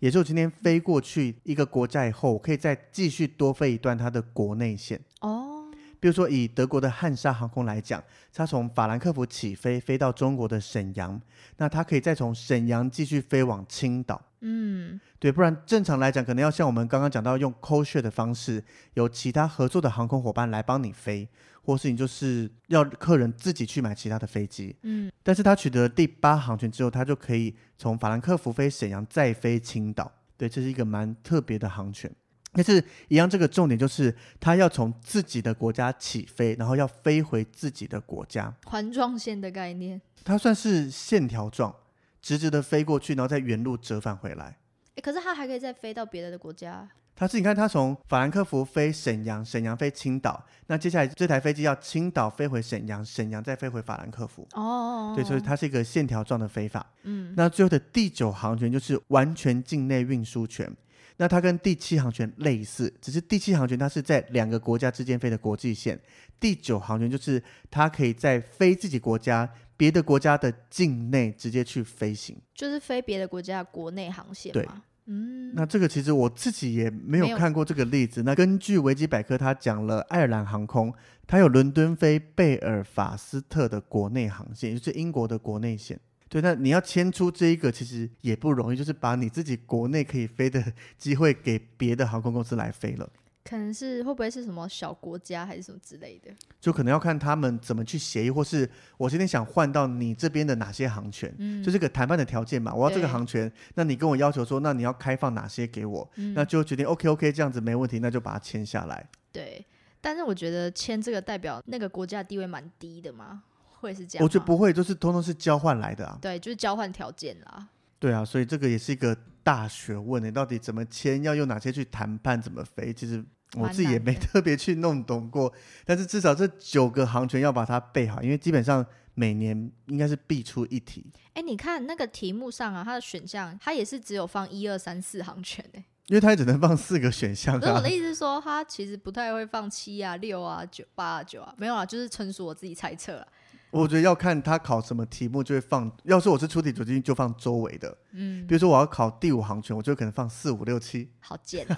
[0.00, 5.00] 也就是今天飞过去一个国家以后，我可以再继续多飞一段它的国内线。
[5.20, 8.02] 哦，比如说以德国的汉莎航空来讲，
[8.34, 11.22] 它从法兰克福起飞，飞到中国的沈阳，
[11.58, 14.20] 那它可以再从沈阳继续飞往青岛。
[14.44, 18.62] 嗯，对，不然正常来讲，可能要像我们刚刚讲到用 code share 的方式，
[18.94, 21.28] 由其他合作的航空伙伴来帮你飞，
[21.62, 24.76] 或是你就是要客人自己去买其他的飞机。
[24.82, 30.10] 嗯，但是他取得第八航权之后，他就可以从法兰克福飞沈阳，再飞青岛。
[30.36, 32.10] 对，这是一个蛮特别的航权。
[32.54, 38.52] 但是，一样这个重点就是，他要从自己的国家起飞，然后要飞回自己的国家。
[38.66, 41.74] 环状线的概念，它算是线条状。
[42.22, 44.56] 直直的飞过去，然后再原路折返回来。
[44.94, 46.88] 诶，可是它还可以再飞到别的的国家。
[47.14, 50.42] 它是你看，它从法兰克福飞沈阳，沈阳飞青岛。
[50.66, 54.48] 那接下来这台飞机要青岛飞回沈阳，沈阳再飞回法兰克福。
[54.52, 56.84] 哦，对，所以它是一个线条状的飞法。
[57.02, 60.70] 嗯，那最后的第九航权就是完全境内运输权。
[61.18, 66.00] 那它跟第七航权类似，只是第七航权它是在两个国家之间飞的国际线，
[66.40, 69.48] 第九航权就是它可以在飞自己国家。
[69.82, 74.62] 别的国家的境内直接去飞行，就是飞别的国家的国内航线嘛。
[74.62, 74.68] 对，
[75.06, 78.22] 嗯，那这个其实我自己也没有看过这个例子。
[78.22, 80.94] 那根据维基百科，它讲了爱尔兰航空，
[81.26, 85.98] 它有伦敦飞贝尔法斯特的国内航线，也就是英国的国内线。
[86.28, 90.62] 对，那你要迁出这一个，其实也不容易，就是把你自己国内可以飞的
[90.96, 93.10] 机会给别的航空公司来飞了。
[93.52, 96.32] 可能是会不会是什么小国家还是什么之类的？
[96.58, 102.72] 就可能要看他们怎么去协议，或是我今天想换到你这边的哪些航权，嗯，就这个谈判的条件嘛。
[102.72, 109.06] 我要这个航权，那你跟我要求说，那你要开放哪些给我，嗯，那就决定 OK OK 这样子没问题，那就把它签下来。
[109.30, 109.62] 对，
[110.00, 113.42] 但是我觉得签这个代表那个国家的地位蛮低的嘛，
[113.80, 114.24] 会是这样？
[114.24, 116.18] 我觉得不会，就是通通是交换来的啊。
[116.22, 117.68] 对，就是交换条件啦。
[117.98, 123.22] 对啊，所以这个也是一个大学问，你到底怎么签，要用哪些去谈判，怎么飞，其实
[123.56, 125.52] 我自己也没特别去弄懂过。
[125.84, 128.84] 但是至少这九个航权要把它背好，因为基本上
[129.14, 131.04] 每年应该是必出一题。
[131.34, 137.60] 哎，你看那个题目上啊，它的选项它也是只有放一二三四航权哎，因为它也只能放四个选项啊。
[137.60, 143.26] 可是我的意思是说，它其实不太会放七啊、六啊、九、八啊、九啊，没有啊，就是纯属我自己猜测了。
[143.72, 145.90] 我觉得要看他考什么题目，就会放。
[146.04, 147.96] 要是我是出题主机，就放周围的。
[148.12, 151.08] 嗯，比如说我要考第五行权，我就可能放四五六七。
[151.20, 151.76] 好贱哦！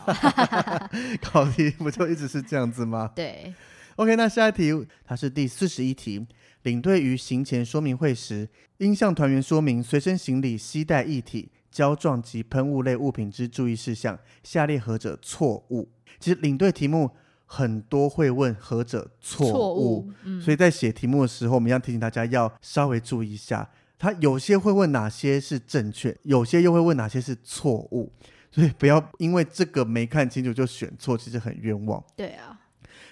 [1.23, 3.13] 考题不就一直是这样子吗？
[3.15, 3.55] 对。
[3.95, 4.73] OK，那下一题，
[5.05, 6.27] 它是第四十一题。
[6.63, 14.19] 领队于行前说明会时，应向团员说明随身行李携带液体、胶状及喷雾类物品之注意事项。
[14.43, 15.89] 下列何者错误？
[16.19, 17.13] 其实领队题目。
[17.47, 23.71] 很多会问何者错误，错误，嗯，所以在写题目的时候，我们要提醒大家要稍微注意一下。
[23.97, 28.13] 他有些会问哪些是正确，有些又会问哪些是错误，
[28.51, 32.03] 所以不要因为这个没看清楚就选错，其实很冤枉。
[32.17, 32.61] 对啊，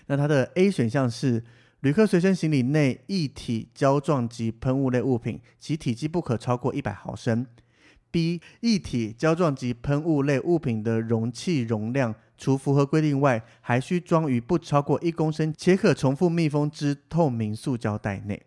[0.07, 1.45] 那它的 A 选项是
[1.81, 7.47] 旅客随身行李内液体、胶状及喷雾类物品，其体积不可超过一百毫升。
[8.11, 12.15] B 液体、胶状及喷雾类物品的容器容量。
[12.43, 18.43] 除符合规定外，还需装于不超过一公升且可重复密封之透明塑胶袋内。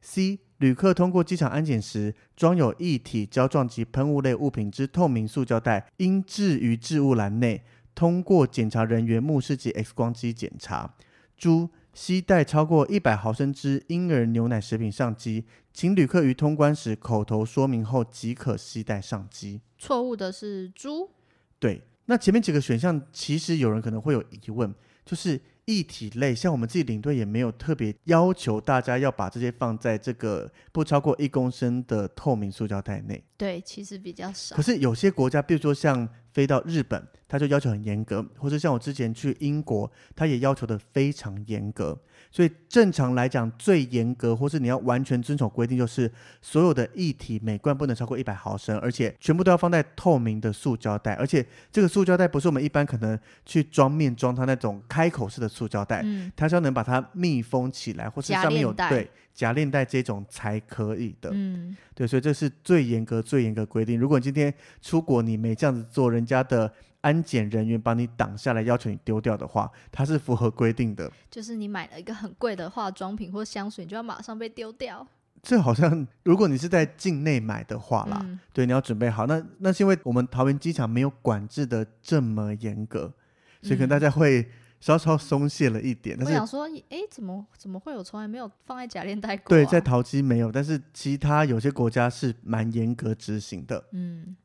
[0.00, 0.38] C.
[0.58, 7.64] 旅客通过机场安检时，装有液体、胶状及喷雾类物品之透明塑胶袋应置于置物篮内，
[7.96, 10.94] 通过检查人员目视及 X 光机检查。
[11.36, 19.62] 猪携带超过一百毫升之婴儿牛奶食品上机，请旅客于通关时口头说明后即可携带上机。
[19.76, 21.10] 错误的是猪。
[21.58, 21.82] 对。
[22.06, 33.22] 那前面几个选项，其实有人可能会有疑问，就是液体类，像我们自己领队也没有特别要求大家要把这些放在这个不超过一公升的透明塑胶袋内。
[33.36, 34.56] 对，其实比较少。
[34.56, 41.96] 可是有些国家，比如说像飞到日本，他就要求很严格，或者像我之前去英国，他也要求的非常严格。
[42.32, 64.00] 所以正常来讲，最严格或是你要完全遵守规定，就是所有的液体每罐不能超过一百毫升，而且全部都要放在透明的塑胶袋，而且这个塑胶袋不是我们一般可能去装面装它那种开口式的塑胶袋，嗯，它是要能把它密封起来，或是上面有对夹链袋这种才可以的，嗯，对，所以这是最严格最严格规定。
[64.00, 71.12] 如果你今天出国你没这样子做，人家的安检人员帮你挡下来，要求你丢掉的话，它是符合规定的。
[71.30, 75.06] 就是你买了一个很贵的化妆品或香水，你就要马上被丢掉。
[75.42, 79.26] 这好像如果你是在境内买的话啦，嗯、对，你要准备好。
[79.26, 83.12] 那那是因为我们桃园机场没有管制的这么严格，
[83.60, 86.16] 所以可能大家会稍稍松懈了一点。
[86.16, 89.48] 嗯、但我想说，哎，怎么怎么会有从来没有放在假链带过、啊？
[89.48, 93.82] 对，在桃机没有，但是其他有些国家是蛮严格执行的。
[93.90, 94.36] 嗯。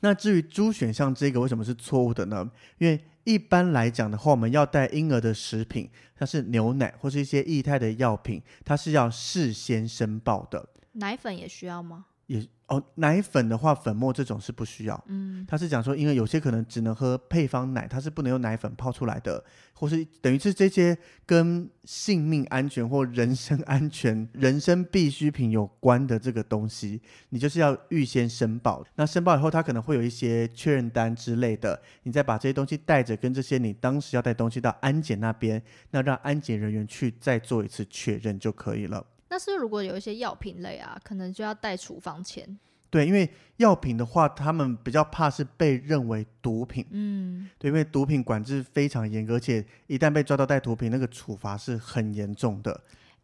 [0.00, 2.50] 那至于猪选项这个为什么是错误的呢？
[2.78, 10.68] 因为一般来讲的话，我们要带婴儿的食品，像是牛奶或是一些液态的药品，它是要事先申报的。
[10.92, 12.06] 奶粉也需要吗？
[12.38, 12.46] 也。
[12.68, 15.04] 哦，奶粉的话，粉末这种是不需要。
[15.08, 28.82] 嗯，他是讲说，因为有些可能只能喝配方奶，它是不能用奶粉泡出来的，或是等于是这些跟性命安全或人身安全、人身必需品有关的这个东西，你就是要预先申报。
[28.94, 39.04] 那申报以后，他可能会有一些确认单之类的，你再把这些东西带着，跟这些你当时要带东西到安检那边，那让安检人员去再做一次确认就可以了。
[39.32, 42.46] 那是如果有一些药品类啊，可能就要带处方签。
[42.90, 46.86] 对，因为药品的话，他们比较怕是被认为毒品。
[46.90, 52.78] 嗯，对，因为毒品管制非常严格，而且一旦被抓到带毒品，那个处罚是很严重的。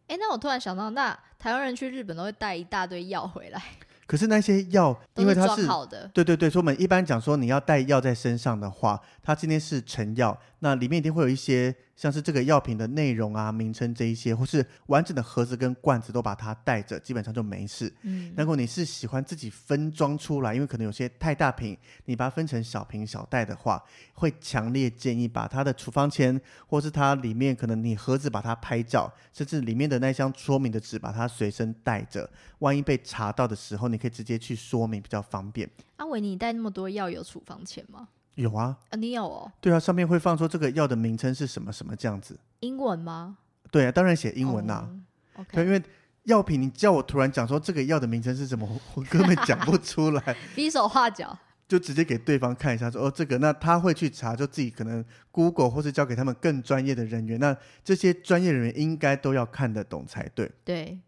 [0.07, 3.61] 哎，那我突然想到，那台湾人去日本都会带一大堆药回来。
[4.07, 17.93] 可是那些药， 因为它是，是好的，对对对，所以我们一般讲说，你要带药在身上的话，它今天是成药，那里面一定会有一些像是这个药品的内容啊、名称这一些，或是完整的盒子跟罐子都把它带着，基本上就没事。
[18.01, 23.79] 嗯，如果你是喜欢自己分装出来，因为可能有些太大瓶，你把它分成小瓶小袋的话，
[24.15, 33.99] 会强烈建议把它的处方签，或是它里面可能你盒子把它拍照，甚至里面的那箱说明的纸把它随身带着，万一被查到的时候，你。
[33.99, 35.69] 可以直接去说明，比较方便。
[35.97, 38.07] 阿伟，你带那么多药有处方签吗？
[38.39, 39.51] 有啊，啊，你有哦。
[39.59, 42.39] 对啊，上面会放说这个药的名称是什么什么这样子。
[42.61, 43.37] 英文吗？
[43.69, 44.89] 对啊，当然写英文呐、啊。
[45.35, 45.53] Oh, okay.
[45.55, 45.81] 对，因为
[46.23, 50.35] 药品，你叫我突然讲说这个药的名称是什么，我根本讲不出来。
[50.55, 57.39] 比手画脚，就直接给对方看一下说，说哦这个，那他会去查，就自己可能 Google 或是交给他们更专业的人员。
[57.39, 60.51] 那这些专业人员应该都要看得懂才对。
[60.63, 60.99] 对。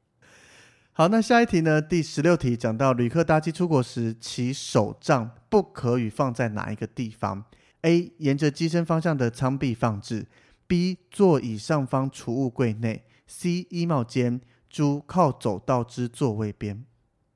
[0.93, 1.81] 好，那下一题呢？
[1.81, 7.45] 第十六题讲到旅客搭机出国时，其手杖不可以放在哪一个地方
[7.83, 8.11] ？A.
[8.17, 10.27] 沿着机身方向的舱壁放置
[10.67, 10.97] ；B.
[11.09, 13.65] 座椅上方储物柜内；C.
[13.69, 15.01] 衣帽间；D.
[15.07, 16.83] 靠走道之座位边。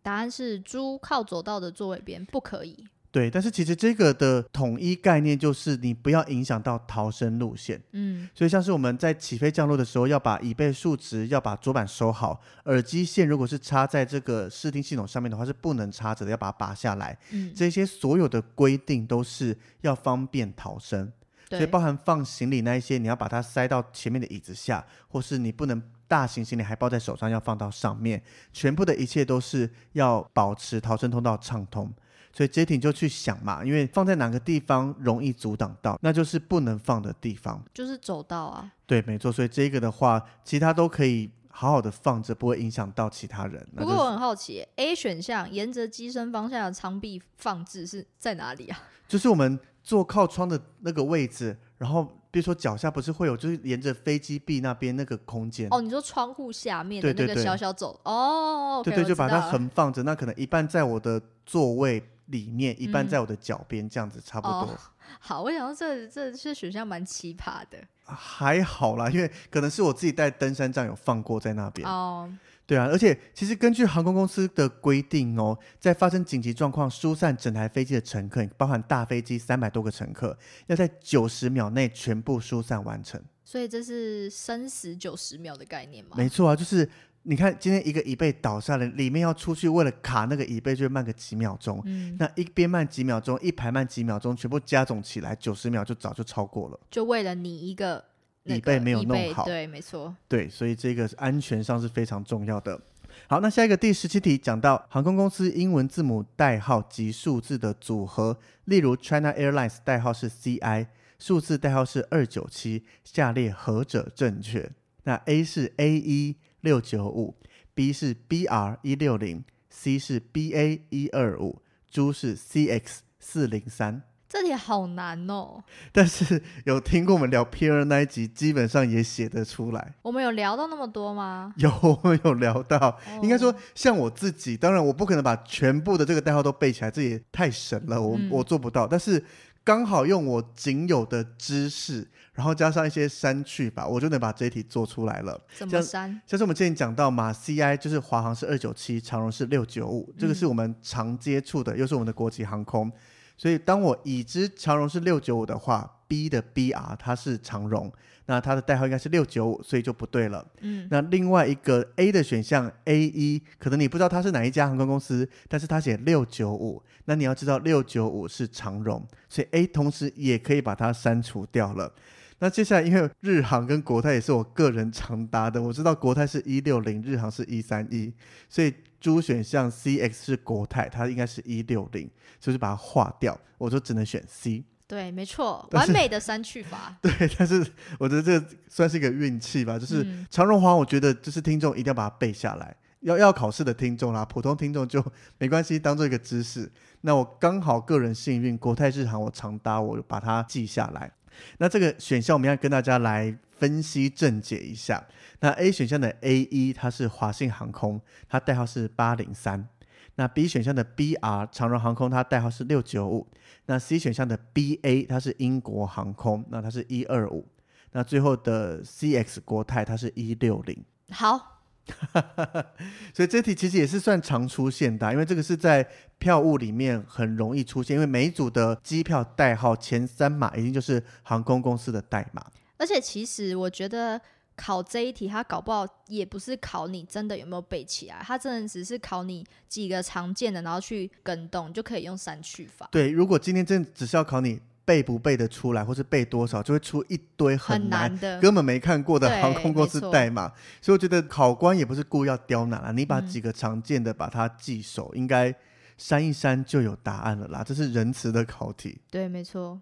[0.03, 2.85] 答案是 D，靠走道的座位边不可以。
[3.15, 7.81] 对，但是其实这个的统一概念就是你不要影响到逃生路线。
[7.93, 12.41] 嗯，所以像是我们在起飞降落的时候，要把椅背竖直，要把桌板收好。
[12.65, 17.17] 耳机线如果是插在这个视听系统上面的话，是不能插着的，要把它拔下来。
[17.31, 21.09] 嗯，这些所有的规定都是要方便逃生。
[21.47, 28.21] 所以包含放行李那一些，你要把它塞到前面的椅子下，或是你不能大型行李还抱在手上，要放到上面。
[28.51, 31.93] 全部的一切都是要保持逃生通道畅通。
[32.35, 38.69] 所以杰廷就去想嘛，因为放在哪个地方容易阻挡到，那就是不能放的地方，就是走道啊。
[38.85, 39.31] 对，没错。
[39.31, 43.65] 所以这个的话，其他都可以好好的放着，不会影响到其他人。
[43.77, 48.83] 不过我很好奇，A 选项沿着机身方向的舱壁放置是在哪里啊？
[49.07, 55.69] 就是我们坐靠窗的那个位置，然后比如说脚下不是会有，就是沿着飞机壁那边那个空间。
[55.71, 62.03] 哦，你说窗户下面的那个小小走，哦对对，就把它横放着，那可能一半在我的座位。
[62.27, 64.77] 里面一般在我的脚边，这样子差不多。
[65.19, 67.77] 好，我想说这这这选项蛮奇葩的。
[68.03, 71.87] 还好啦，因为可能是我自己带登山杖有放过在那边。
[71.87, 72.31] 哦，
[72.65, 83.21] 对啊，而且其实根据航空公司的规定哦，在发生紧急状况疏散整台飞机的乘客，包含大飞机三百多个乘客，要在九十秒内全部疏散完成。
[83.43, 86.11] 所以这是生死九十秒的概念吗？
[86.17, 86.89] 没错啊，就是。
[87.27, 91.81] 你看，今天一个椅背倒下来，里面要出去，为了卡那个椅背，就会慢个几秒钟。
[91.85, 96.79] 嗯，那一边慢几秒钟，一排慢几秒钟，全部加总起来，九十秒就早就超过了。
[96.91, 98.05] 就为了你一个
[98.43, 100.15] 椅背没有弄好，对，没错。
[100.27, 102.79] 对，所以这个安全上是非常重要的。
[103.27, 110.85] 好，那下一个第十七题讲到航空公司英文字母代号及数字的组合，例如 China Airlines 代号是 CI，
[111.17, 114.69] 数字代号是二九七，下列何者正确？
[115.05, 116.35] 那 A 是 A 一。
[116.65, 117.35] 六九五
[117.75, 124.01] ，B 是 BR 一六零，C 是 BA 一二五，猪是 CX 四零三。
[124.27, 125.63] 这题好难哦。
[125.93, 129.93] 但是有听过我们聊 P 二那一集，基本上也写得出来。
[130.01, 131.53] 我们有聊到那么多吗？
[131.57, 132.77] 有，我们有聊到。
[132.77, 138.87] 哦、应该说，像我自己，当然我不可能把全部的这个代号都背起来，这也太神了，我、嗯、我做不到。
[138.87, 139.23] 但是
[139.65, 145.41] 刚好用我仅有的知识，然后加上一些删去吧，我就能把这一题做出来了。
[145.55, 146.21] 怎么删？
[146.27, 152.91] 像是我们之前讲到嘛，CI 就是华航是二九七，长荣是六九五，这个是我们常接触的，又是我们的国际航空。
[153.37, 157.91] 所以当我已知长荣是六九五的话，B 的 BR 它是长荣，
[158.27, 160.45] 那它的代号应该是六九五，所以就不对了。
[160.61, 171.93] 嗯，那另外一个 A 的选项 A 一，可能你不知道它是哪一家航空公司，但是它写六九五，那你要知道六九五是长荣，所以 A 同时也可以把它删除掉了。
[172.39, 178.13] 那接下来，因为日航跟国泰也是我个人常搭的，我知道国泰是一六零，日航是一三一，
[178.49, 178.73] 所以
[179.05, 184.63] D 选项 CX 是国泰，它应该是一六零，所以就把它划掉，我就只能选 C。
[184.87, 186.95] 对，没错， 完美的删去法。
[187.01, 187.65] 对，但是
[187.99, 195.03] 我觉得这算是一个运气吧，就是长荣华，我觉得就是听众一定要把它背下来，要要考试的听众啦，普通听众就
[195.39, 196.71] 没关系，当做一个知识。
[197.01, 201.11] 那我刚好个人幸运，国泰日航我常搭，我就把它记下来。
[201.57, 205.05] 那这个选项我们要跟大家来分析正解一下。
[205.39, 209.67] 那 A 选项的 A 一它是华信航空，它代号是八零三。
[210.15, 213.27] 那 B 选项的 BR 长荣航空，它代号是六九五。
[213.65, 217.47] 那 C 选项的 BA 它是英国航空，那它是一二五。
[217.91, 220.83] 那最后的 CX 国泰它是一六零。
[221.11, 221.51] 好。
[223.13, 225.87] 所以这题其实也是算常出现的，因为这个是在
[226.17, 232.43] 票务里面很容易出现，因为每一组的机票代号前三码一定就是航空公司的代码。
[232.77, 234.19] 而且其实我觉得
[234.55, 242.87] 考这一题，它搞不好也不是考你真的有没有背起来，它真的只是考你几个常见的，然后去跟动就可以用删去法。
[242.91, 244.59] 对，如果今天真的只是要考你。
[244.85, 250.53] 背不背得出来，或是背多少，就会出一堆很难，很难的、根本没看过的航空公司代码。
[250.79, 255.51] 所以我觉得考官也不是故意要刁难啊，你把几个常见的把它记熟，嗯、应该
[255.97, 257.63] 删一删就有答案了啦。
[257.63, 258.99] 这是仁慈的考题。
[259.09, 259.79] 对，没错。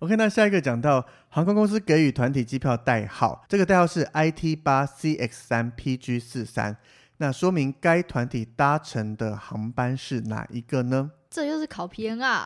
[0.00, 6.76] OK，那下一个讲到航空公司给予团体机票代号，这个代号是 IT 八 CX 三 PG 四三，
[7.18, 11.12] 那说明该团体搭乘的航班是哪一个呢？
[11.30, 12.44] 这又是考 PNR，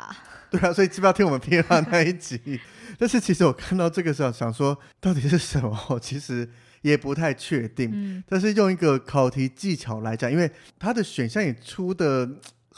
[0.51, 2.61] 对啊，所以要不要听我们 PNR 那一集？
[2.99, 5.77] 但是其实我看到这个时候想说，到底是什么？
[5.89, 6.49] 我 其实
[6.83, 7.91] 也不太确定。
[7.93, 10.49] 嗯，但是用一个考题技巧来讲，因为
[10.79, 12.29] 它的选项也出的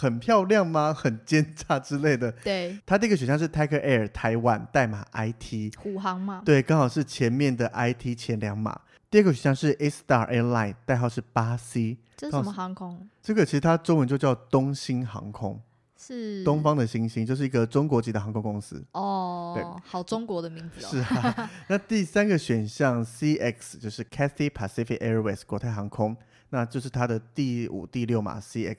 [0.01, 0.95] 很漂亮吗？
[0.95, 2.31] 很奸诈之类的。
[2.45, 6.41] 对，它第一个选项是 Tiger Air 台湾代码 IT，虎航嘛？
[6.45, 8.81] 对，刚好是前面的 IT 前两码。
[9.11, 13.09] 第二个选项是 A Star Airline 代号是八 C，这是什么航空？
[13.21, 15.61] 这个其实它中文就叫东星航空。
[16.01, 19.53] 是东方的星星，就是一个中国籍的航空公司哦。
[19.57, 20.89] 对，好中国的名字哦。
[20.91, 21.51] 是啊。
[21.67, 26.17] 那第三个选项 CX 就是 Cathay Pacific Airways 国泰航空，
[26.51, 28.77] 那就是它的第五、第六码 CX。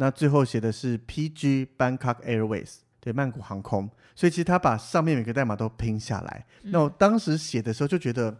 [0.00, 3.90] 那最后写的是 PG Bangkok Airways，对，曼谷航空。
[4.16, 6.46] 所以其实他把上面每个代码都拼下来。
[6.62, 8.36] 嗯、那我当时写的时候就觉得，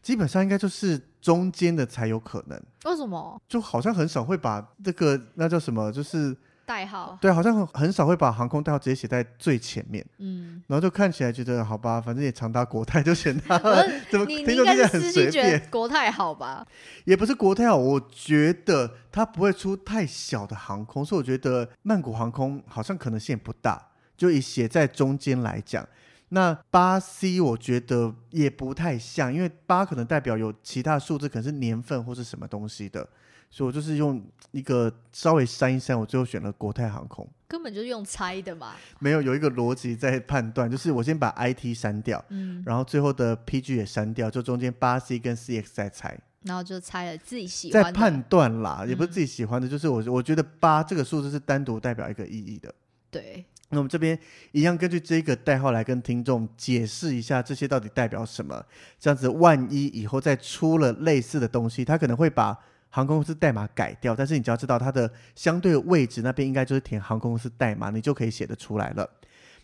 [0.00, 2.62] 基本上应该就是中间的才有可能。
[2.84, 3.42] 为什么？
[3.48, 6.36] 就好像很少会把这个那叫什么，就是。
[6.68, 13.58] 代号对，好像很很少会把航空代号直接写在最前面，嗯，然后就看起来觉得好吧，反正也常搭国泰，就选它。
[14.12, 15.66] 怎么听起来很随便？
[15.70, 16.66] 国泰好吧？
[17.06, 23.82] 也不是国泰好，我觉得它不会出太小的航空，所以我觉得曼谷航空好像可能性也不大。
[24.14, 25.88] 就以写在中间来讲，
[26.28, 33.08] 那八 C 我觉得也不太像，因为八可能代表有其他数字，可能是年份或是什么东西的。
[33.50, 37.28] 所以我就是用一个稍微删一删，我最后选了国泰航空。
[37.48, 38.74] 根本就是用猜的嘛。
[38.98, 47.90] 没有，有一个逻辑在判断，就是我先把 IT 删掉，嗯，然后最后的 PG 也删掉，就中间八 C 跟 CX 在猜，然后就猜了自己喜欢的。
[47.90, 52.74] 在判断啦，也不是自己喜欢的，嗯、就是我我觉得八这个数字是单独代表一个意义的。
[53.10, 53.42] 对。
[53.70, 54.18] 那我们这边
[54.52, 58.62] 一样根据这个代号来跟听众解释一下这些到底代表什么，
[58.98, 62.58] 这样子万一以后再出了类似的东西，他可能会把。
[62.90, 69.08] 航空公司代码改掉，但是你只要知道它的相对位置那边应该就是填航空公司代码，你就可以写得出来了。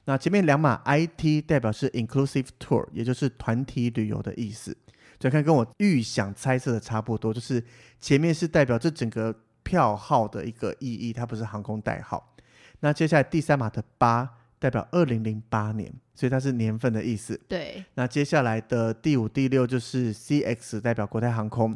[0.04, 4.76] 那前面两码 IT 代表是 Inclusive Tour，也就是团体旅游的意思。
[5.18, 7.64] 所以看跟我预想猜测的差不多，就是
[7.98, 12.34] 前面是代表这整个票号的一个意义，它不是航空代号。
[12.80, 17.40] 那接下来第三码的八代表二零零八年，所以它是年份的意思。
[17.48, 17.82] 对。
[17.94, 21.74] 那接下来的第五、第六就是 CX 代表国泰航空。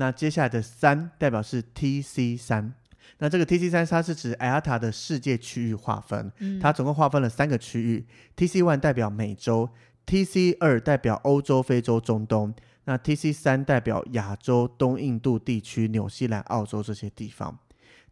[0.00, 2.72] 那接下来的三代表是 TC 三，
[3.18, 9.68] 那这个 TC 三它是指 IATA 的世界区域划分，嗯、它总共划分了三个区域，TC one 代表美洲
[10.06, 17.58] ，TC 二代表欧洲、非洲、中东，那 TC 三代表亚洲、东印度地区、纽西兰、澳洲这些地方。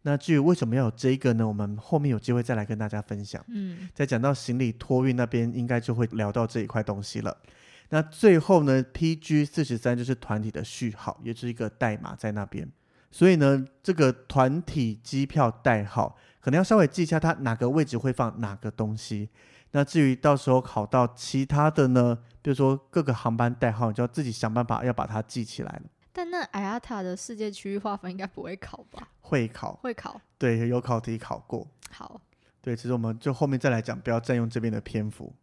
[0.01, 1.47] 那至于为什么要有这个呢？
[1.47, 3.43] 我们后面有机会再来跟大家分享。
[3.47, 7.35] 嗯，在讲到行李托运那边，应该就会聊到这一块东西了。
[7.89, 12.69] 那最后呢，PG 四十三就是团体的序号，也是一个代码在那边。
[13.09, 19.29] 所以呢，这个团体机票代号可能要稍微记一下，它哪个位置会放哪个东西。
[19.71, 25.83] 那至于到时候考到其他的呢，比如说各个航班代号，你就要自己想办法要把它记起来了。
[26.11, 29.07] 但那 IATA 的世界区域划分应该不会考吧？
[29.21, 30.19] 会考，会考。
[30.37, 31.67] 对，有考题考过。
[31.91, 32.19] 好，
[32.61, 35.33] 对，其实我们就后面再来讲，不要占用这边的篇幅。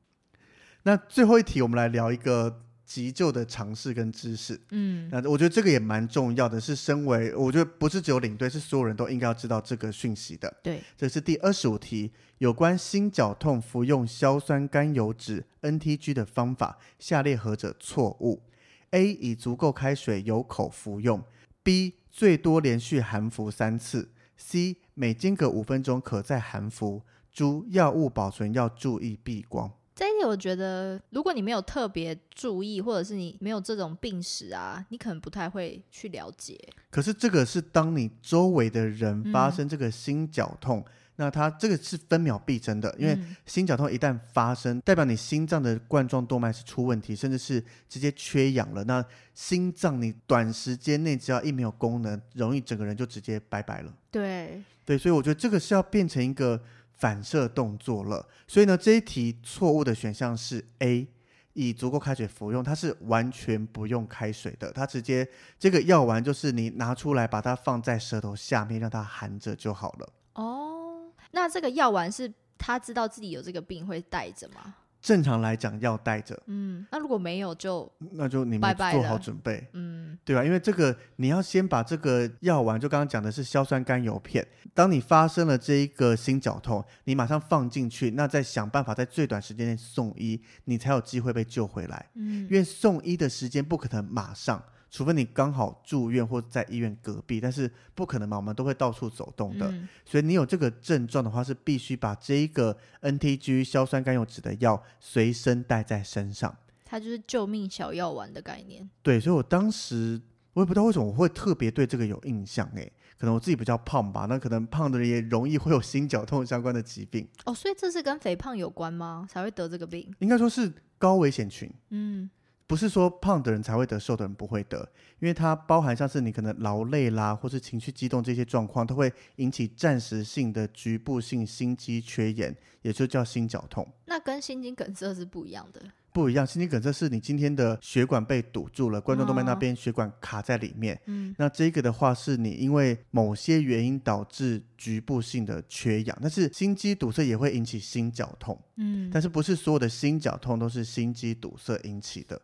[0.85, 2.61] 那最后一题，我们来聊一个。
[2.87, 10.55] 急救的常识跟知识，嗯，那我觉得这个也蛮重要的，是身为我觉得不是只有领队，是所有人都应该要知道这个讯息的。
[10.63, 18.43] 对，这是第二十五题，有关心绞痛服用硝酸甘油酯 （NTG） 的方法，下列何者错误
[18.91, 19.15] ？A.
[19.15, 21.25] 以足够开水由口服用
[21.65, 21.95] ；B.
[22.13, 24.77] 最多连续含服三次；C.
[24.93, 27.03] 每间隔五分钟可再含服。
[27.33, 29.73] 猪药物保存要注意避光。
[29.95, 36.59] 这一点我觉得，如果你没有特别注意，或者是你没有这种病史啊，你可能不太会去了解。
[36.91, 43.17] 可是这个是当你周围的人发生这个心绞痛，嗯、那它这个是分秒必争的，因为
[43.47, 48.83] 心绞痛一旦发生，代表你心脏的冠状动脉是出问题，甚至是直接缺氧了。
[48.83, 53.95] 那心脏你短时间内只要一没有功能，容易整个人就直接拜拜了。
[54.11, 56.61] 对对，所以我觉得这个是要变成一个。
[56.97, 61.09] 反射动作了，所以呢，这一题错误的选项是 A，
[61.53, 65.29] 以足够开水服用，它是完全不用开水的，它直接
[65.59, 70.13] 这个药丸就是你拿出来，把它放在舌头下面，让它含着就好了。
[70.35, 74.75] 哦，那这个药丸是他知道自己有这个病会带着吗？
[75.05, 80.43] 正常来讲要带着，嗯，那如果没有就那就你们做好准备，嗯，对吧？
[80.43, 94.65] 因为这个你要先把这个药丸，就刚刚讲的是硝酸甘油片，当你发生了这一个心绞痛，你马上放进去，那再想办法在最短时间内送医，你才有机会被救回来，嗯，因为送医的时间不可能马上。
[94.95, 106.57] 除非你刚好住院或在医院隔壁，但是不可能嘛，我们都会到处走动的，嗯、所以你有这个症状的话，是必须把这一个 NTG 硝酸甘油酯的药随身带在身上。
[106.85, 108.89] 它就是救命小药丸的概念。
[109.03, 110.21] 对，所以我当时
[110.53, 117.27] 我也不知道为什么我会特别对这个有印象，诶，可能我自己比较胖吧，那可能胖的人也容易会有心绞痛相关的疾病。
[117.47, 119.27] 哦，所以这是跟肥胖有关吗？
[119.29, 120.15] 才会得这个病？
[120.21, 121.69] 应该说是高危险群。
[121.91, 122.31] 嗯。
[122.67, 124.89] 不是说胖的人才会得，瘦的人不会得，
[125.21, 133.87] 因为它包含像是你可能劳累啦，或是情绪激动这些状况，都会引起暂时性的局部性心肌缺氧，也就叫心绞痛。
[134.07, 135.83] 那跟心肌梗塞是不一样的。
[136.15, 140.99] 不一样，心肌梗塞是你今天的血管被堵住了，冠状动脉那边血管卡在里面。
[141.07, 148.57] 嗯，那这个的话是你因为某些原因导致局部性的缺氧，但是心肌堵塞也会引起心绞痛。
[148.77, 152.41] 嗯，但是不是所有的心绞痛都是心肌堵塞引起的？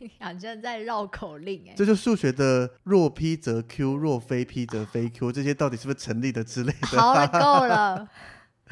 [0.00, 1.74] 你 好像在绕口令哎。
[1.76, 6.98] 这就数学的若 P 则 Q，若非 P 则非 Q，这些到底是不是成立的之类的？
[6.98, 8.08] 好了，够了。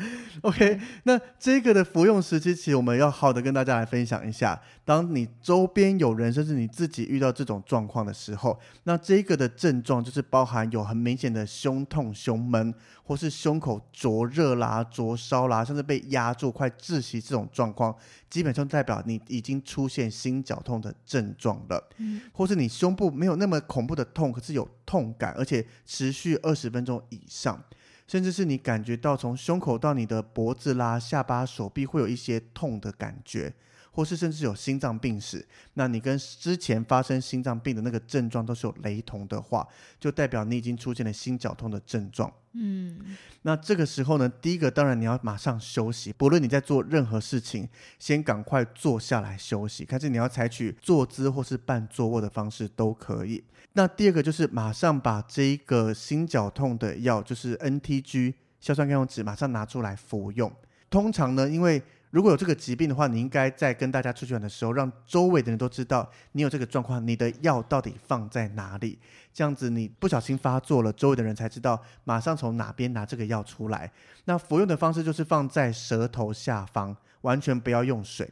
[0.42, 4.61] OK，那这个的服用时期，其实我们要好的跟大家来分享一下。
[4.84, 12.74] 当你周边有人，甚至你自己遇到这种状况的时候，那这个的症状就是包含有很明显的胸痛、胸闷，
[13.05, 17.94] 或是胸口灼热啦、灼烧啦，甚至被压住、快窒息这种状况，
[18.28, 21.88] 基本上代表你已经出现心绞痛的症状了。
[21.98, 27.62] 嗯，或是你胸部没有那么恐怖的痛，可是有痛感，而且持续二十分钟以上。
[28.11, 33.54] 甚至是你感觉到从胸口到你的脖子啦、下巴、手臂会有一些痛的感觉，
[33.93, 39.66] 或是甚至有心脏病史，那你跟之前发生心脏病的那个症状都是有雷同的话，
[39.99, 42.32] 就代表你已经出现了心绞痛的症状。
[42.53, 47.68] 嗯，那这个时候呢，第一个当然你要马上休息，不论你在做任何事情，
[47.99, 53.45] 先赶快坐下来休息，看是你要采取坐姿或是半坐卧的方式都可以。
[53.74, 60.53] 那第二个就是马上把这一个心绞痛的药，就是 NTG 硝酸甘油酯，马上拿出来服用。
[60.91, 61.80] 通常呢，因为
[62.11, 68.98] 如果有这个疾病的话，你应该在跟大家出去玩的时候，让周围的人都知道你有这个状况，你的药到底放在哪里。
[69.32, 73.90] 这样子你不小心发作了，周围的人才知道马上从哪边拿这个药出来。
[74.24, 78.28] 那服用的方式就是放在舌头下方，完全不要用水，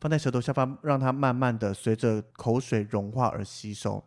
[0.00, 4.04] 放在舌头下方，让它慢慢的随着口水融化而吸收。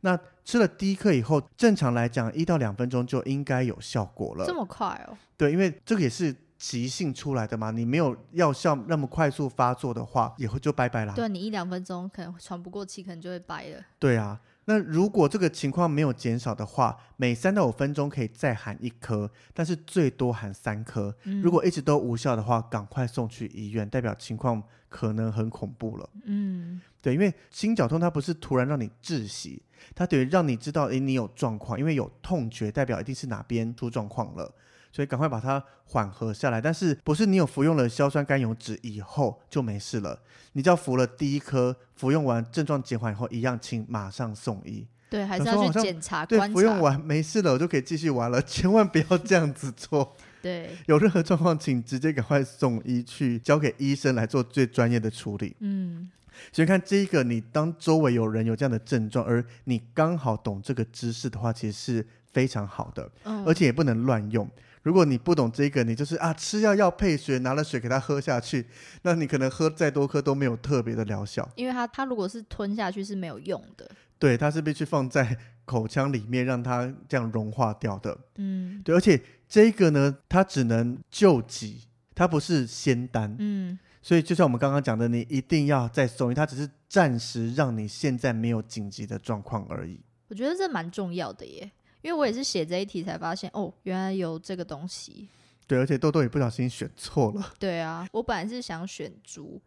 [0.00, 4.44] 那吃了第一颗以后，正常来讲一到两分钟就应该有效果了。
[4.46, 5.16] 这么快哦？
[5.36, 6.34] 对，因为这个也是
[6.66, 11.12] 急性出来的嘛，你没有药效那么快速发作的话，也会就拜拜啦。
[11.14, 13.84] 对，你一两分钟可能喘不过气，可能就会掰了。
[13.98, 21.14] 对啊，那如果这个情况没有减少的话，每三到五分钟可以再含一颗，但是最多含三颗。
[21.24, 26.08] 嗯、如果一直都无效的话，赶快送去医院，代表情况可能很恐怖了。
[26.24, 29.62] 嗯，对，因为心绞痛它不是突然让你窒息，
[29.94, 34.50] 它等于让你知道，诶，你有状况，因为有痛觉，代表一定是哪边出状况了。
[34.94, 40.20] 所以赶快把它缓和下来，但是不是你有服用了硝酸甘油酯以后就没事了？
[40.52, 44.86] 你只要服了第一颗，服用完症状减缓以后，一样请马上送医。
[45.10, 46.24] 对，还是要去检查。
[46.24, 48.40] 对，服用完没事了，我就可以继续玩了。
[48.42, 50.14] 千万不要这样子做。
[50.40, 55.56] 对，有任何状况，请直接赶快送医去，交给医生来做最专业的处理。
[55.58, 56.08] 嗯，
[56.52, 63.10] 所以看这一个，你当周围有人有这样的症状，而你刚好懂这个知识的话，其实是非常好的。
[63.24, 64.48] 嗯，而且也不能乱用。
[64.84, 68.66] 如果你不懂这个，你就是啊，吃药要配水，拿了水给他喝下去，
[69.02, 71.50] 那你可能喝再多颗都没有特别的疗效。
[71.56, 73.90] 因为它它如果是吞下去是没有用的。
[74.18, 78.16] 对，它是必须放在口腔里面让它这样融化掉的。
[78.36, 79.18] 嗯，对，而且
[79.48, 83.34] 这个呢，它只能救急，它不是仙丹。
[83.38, 89.98] 嗯，所以就像我们刚刚讲的，你一定要再送医，它只是暂时让你现在没有紧急的状况而已。
[90.28, 91.70] 我觉得这蛮重要的耶。
[92.04, 95.26] 因为我也是写这一题才发现，哦，原来有这个东西。
[95.66, 97.54] 对，而且豆豆也不小心选错了。
[97.58, 99.58] 对啊，我本来是想选猪，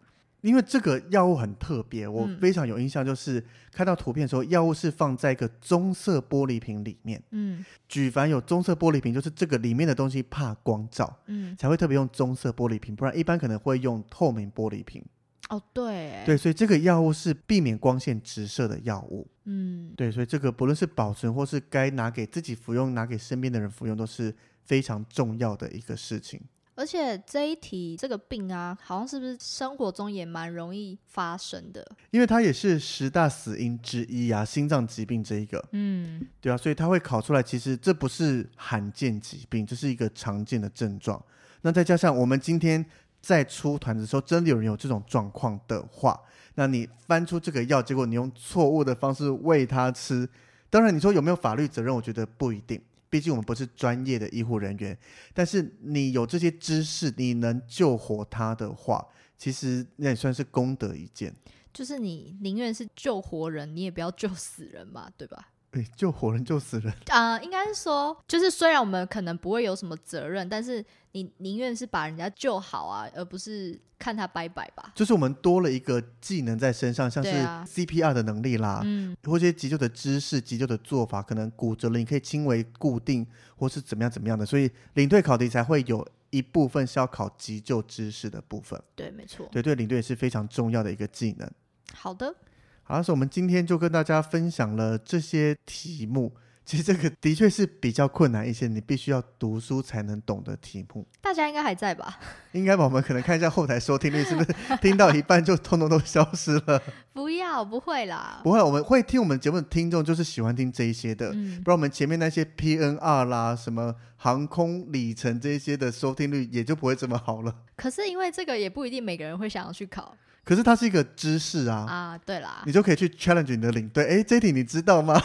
[0.42, 7.20] 因为这个药物很特别，我非常有印象，就是、嗯、看到图片的时候，药物是放在一个棕色玻璃瓶里面。
[7.32, 15.04] 嗯，举凡有棕色玻璃瓶，就是这个里面的东西怕光照，嗯，才会特别用棕色玻璃瓶，不然一般可能会用透明玻璃瓶。
[15.50, 19.26] 哦，对，对，所以这个药物是避免光线直射的药物。
[19.46, 24.36] 嗯，对，所以这个不论是保存或是该拿给自己服用，拿给身边的人服用，都是
[24.66, 26.42] 非常重要的一个事情。
[26.76, 31.96] 而且这一题这个病啊，好像是不是生活中也蛮容易发生的？
[32.12, 35.66] 因为它也是十大死因之一啊，心脏疾病这一个。
[35.72, 41.24] 嗯，对啊，所以它会考出来，其实这不是罕见疾病，这是一个常见的症状。
[41.62, 42.86] 那再加上我们今天。
[43.28, 46.18] 在出团的时候，真的有人有这种状况的话，
[46.56, 50.26] 那你翻出这个药，结果你用错误的方式喂他吃，
[50.70, 51.94] 当然你说有没有法律责任？
[51.94, 54.98] 我觉得不一定，毕竟我们不是专业的医护人员。
[55.34, 59.06] 但是你有这些知识，你能救活他的话，
[59.38, 61.36] 其实那也算是功德一件。
[61.74, 65.50] 就是你宁愿是救活人，你也不要救死人嘛，对吧？
[65.70, 70.84] 对， 救活人救死人啊、呃，应该是说，就是虽然我们可能不会有什么责任，但是
[71.18, 74.92] 你宁愿是把人家救好啊，而不是看他拜拜吧。
[74.94, 88.80] 就是我们多了一个技能在身上，像是 CPR 的能力啦，嗯，或者一些急救的知识、急救的做法，可能骨折了你可以轻微固定，或是怎么样怎么样的，所以领队考题才会有一部分是要考急救知识的部分。
[88.96, 91.50] 对，没错，对对，领队也是非常重要的一个技能。
[91.94, 92.36] 好的。
[92.84, 96.32] 好，所以我们今天就跟大家分享了这些题目。
[96.68, 101.08] 其实这个的确是比较困难一些，你必须要读书才能懂的题目。
[101.22, 102.20] 大家应该还在吧？
[102.52, 102.84] 应该吧？
[102.84, 106.84] 我们可能看一下后台收听率，是不是 听到一半就通通都消失了？
[107.14, 108.42] 不要，不会啦。
[108.44, 117.56] 不会，我们会听我们节目的听众就是喜欢听这一些的，嗯、不然我们前面那些 PNR 啦、什么航空里程这些的收听率也就不会这么好了。
[117.78, 120.14] 可是因为这个也不一定每个人会想要去考。
[120.48, 124.06] 可是它是一个知识啊啊，对啦，你就可以去 challenge 你的领队。
[124.06, 125.22] 哎，这题你知道吗？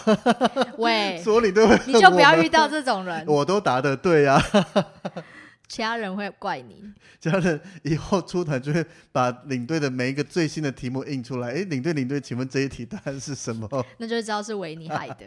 [0.79, 3.25] 喂， 所有领队会，你就不要遇到这种人。
[3.29, 4.43] 我都答的对啊，
[5.69, 6.91] 其他人会怪你。
[7.21, 11.51] 其他人以后出团就会把领队的每一个最新的题目印出来。
[11.51, 13.69] 哎，领队领队，请问这一题答案是什么？
[13.99, 15.27] 那就知道是维尼害的。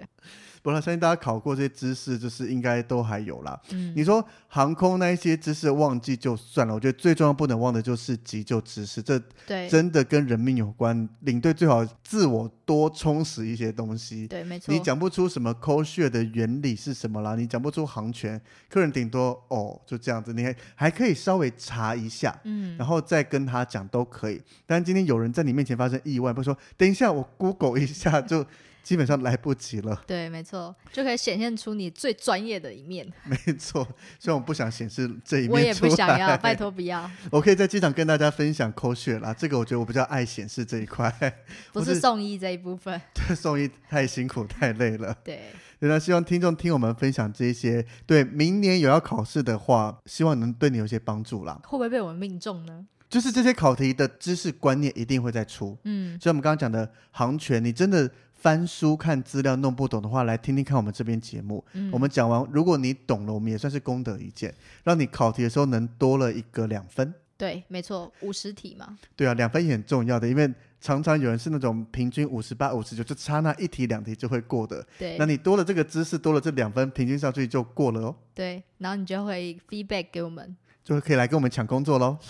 [0.66, 3.62] 不然，相信大家考过这些知识，就是应该都还有啦。
[3.70, 9.22] 嗯，你说航空那一些知识忘记就算了，我觉得最重要不能忘的就是急救知识，这
[9.70, 11.08] 真的跟人命有关。
[11.20, 14.28] 领队最好自我多充实一些东西。
[14.28, 14.74] 对，没错。
[14.74, 24.42] 你讲不出什么 code share 的原理是什么啦，你讲不出航权，客人顶多哦就这样子，你还还可以稍微查一下，嗯，然后再跟他讲都可以。
[24.66, 28.44] 但今天有人在你面前发生意外，不是说等一下我 Google 一下就。
[28.86, 30.00] 基本上来不及了。
[30.06, 33.06] 对，没错，就可以显现出你最专业的一面。
[33.26, 33.84] 没错，
[34.20, 37.10] 虽然我不想显示这一面，我也不想要， 拜托不要。
[37.32, 41.12] 我可以在机场跟大家分享 code share 啦，这个我觉得我比较爱显示这一块，
[41.74, 43.02] 不是送医这一部分。
[43.16, 45.18] 对，送医太辛苦太累了。
[45.24, 51.60] 对，那希望听众听我们分享这些，对，明年有要考试的话，希望能对你有些帮助啦。
[51.64, 52.86] 会不会被我们命中呢？
[53.16, 55.78] 就是这些考题的知识观念一定会再出。
[55.86, 58.12] 嗯，所以我们刚刚讲的航权，你真的。
[58.38, 61.66] 翻书看资料弄不懂的话，来听听看我们这边节目。
[61.74, 64.54] 嗯、我们讲完，如果你懂了，我们也算是功德一件，
[64.84, 67.12] 让你考题的时候能多了一个两分。
[67.38, 69.00] 对，没错，五十题嘛。
[69.16, 74.86] 对啊，两分也很重要的，因为常常有人是那种平均五十八、五十九，就差那一题两题就会过的。
[75.00, 78.16] 对，那你多了这个知识，多了这两分，平均上去就过了哦。
[78.36, 80.56] 对，然后你就会 feedback 给我们，
[80.86, 82.18] 就可以来跟我们抢工作喽。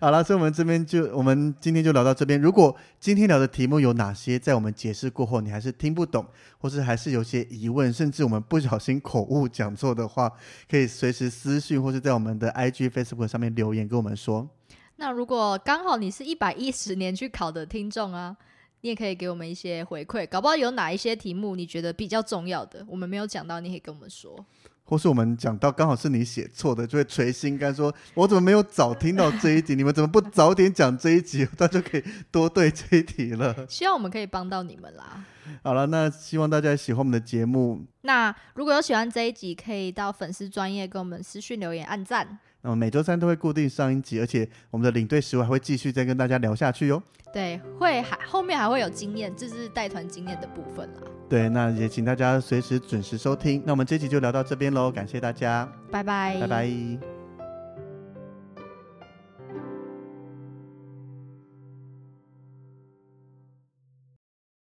[0.00, 2.40] 好了，所以我们这边就我们今天就聊到这边。
[2.40, 6.24] 如果今天聊的题目有哪些，在我们解释过后你还是听不懂，
[6.58, 10.30] 或是还是有些疑问，甚至我们不小心口误讲错的话，
[10.70, 14.48] 可以随时私讯或是在我们的 IG、Facebook 上面留言跟我们说。
[14.96, 18.36] 那如果刚好你是一百一十年去考的听众啊，
[18.82, 24.44] 你也可以给我们一些回馈，搞不好有哪一些题目你觉得比较重要的，我们没有讲到，你可以跟我们说。
[24.90, 29.76] 或是我们讲到刚好是你写错的，就会垂心肝说：“我怎么没有早听到这一集？
[29.76, 31.46] 你们怎么不早点讲这一集？
[31.56, 33.54] 他就可以多对这一题了。
[33.70, 35.24] ”希望我们可以帮到你们啦。
[35.62, 37.86] 好了，那希望大家喜欢我们的节目。
[38.00, 42.40] 那如果有喜欢这一集，可以到粉丝专业给我们私讯留言、按赞。
[42.62, 47.02] 那么每周三都会固定上一集，而且我们的领队食物还会继续再跟大家聊下去哟。
[47.32, 51.02] 对，会还后面还会有经验，这是带团经验的部分啦。
[51.28, 53.62] 对，那也请大家随时准时收听。
[53.64, 57.19] 那我们这集就聊到这边喽，感谢大家，拜拜，拜拜。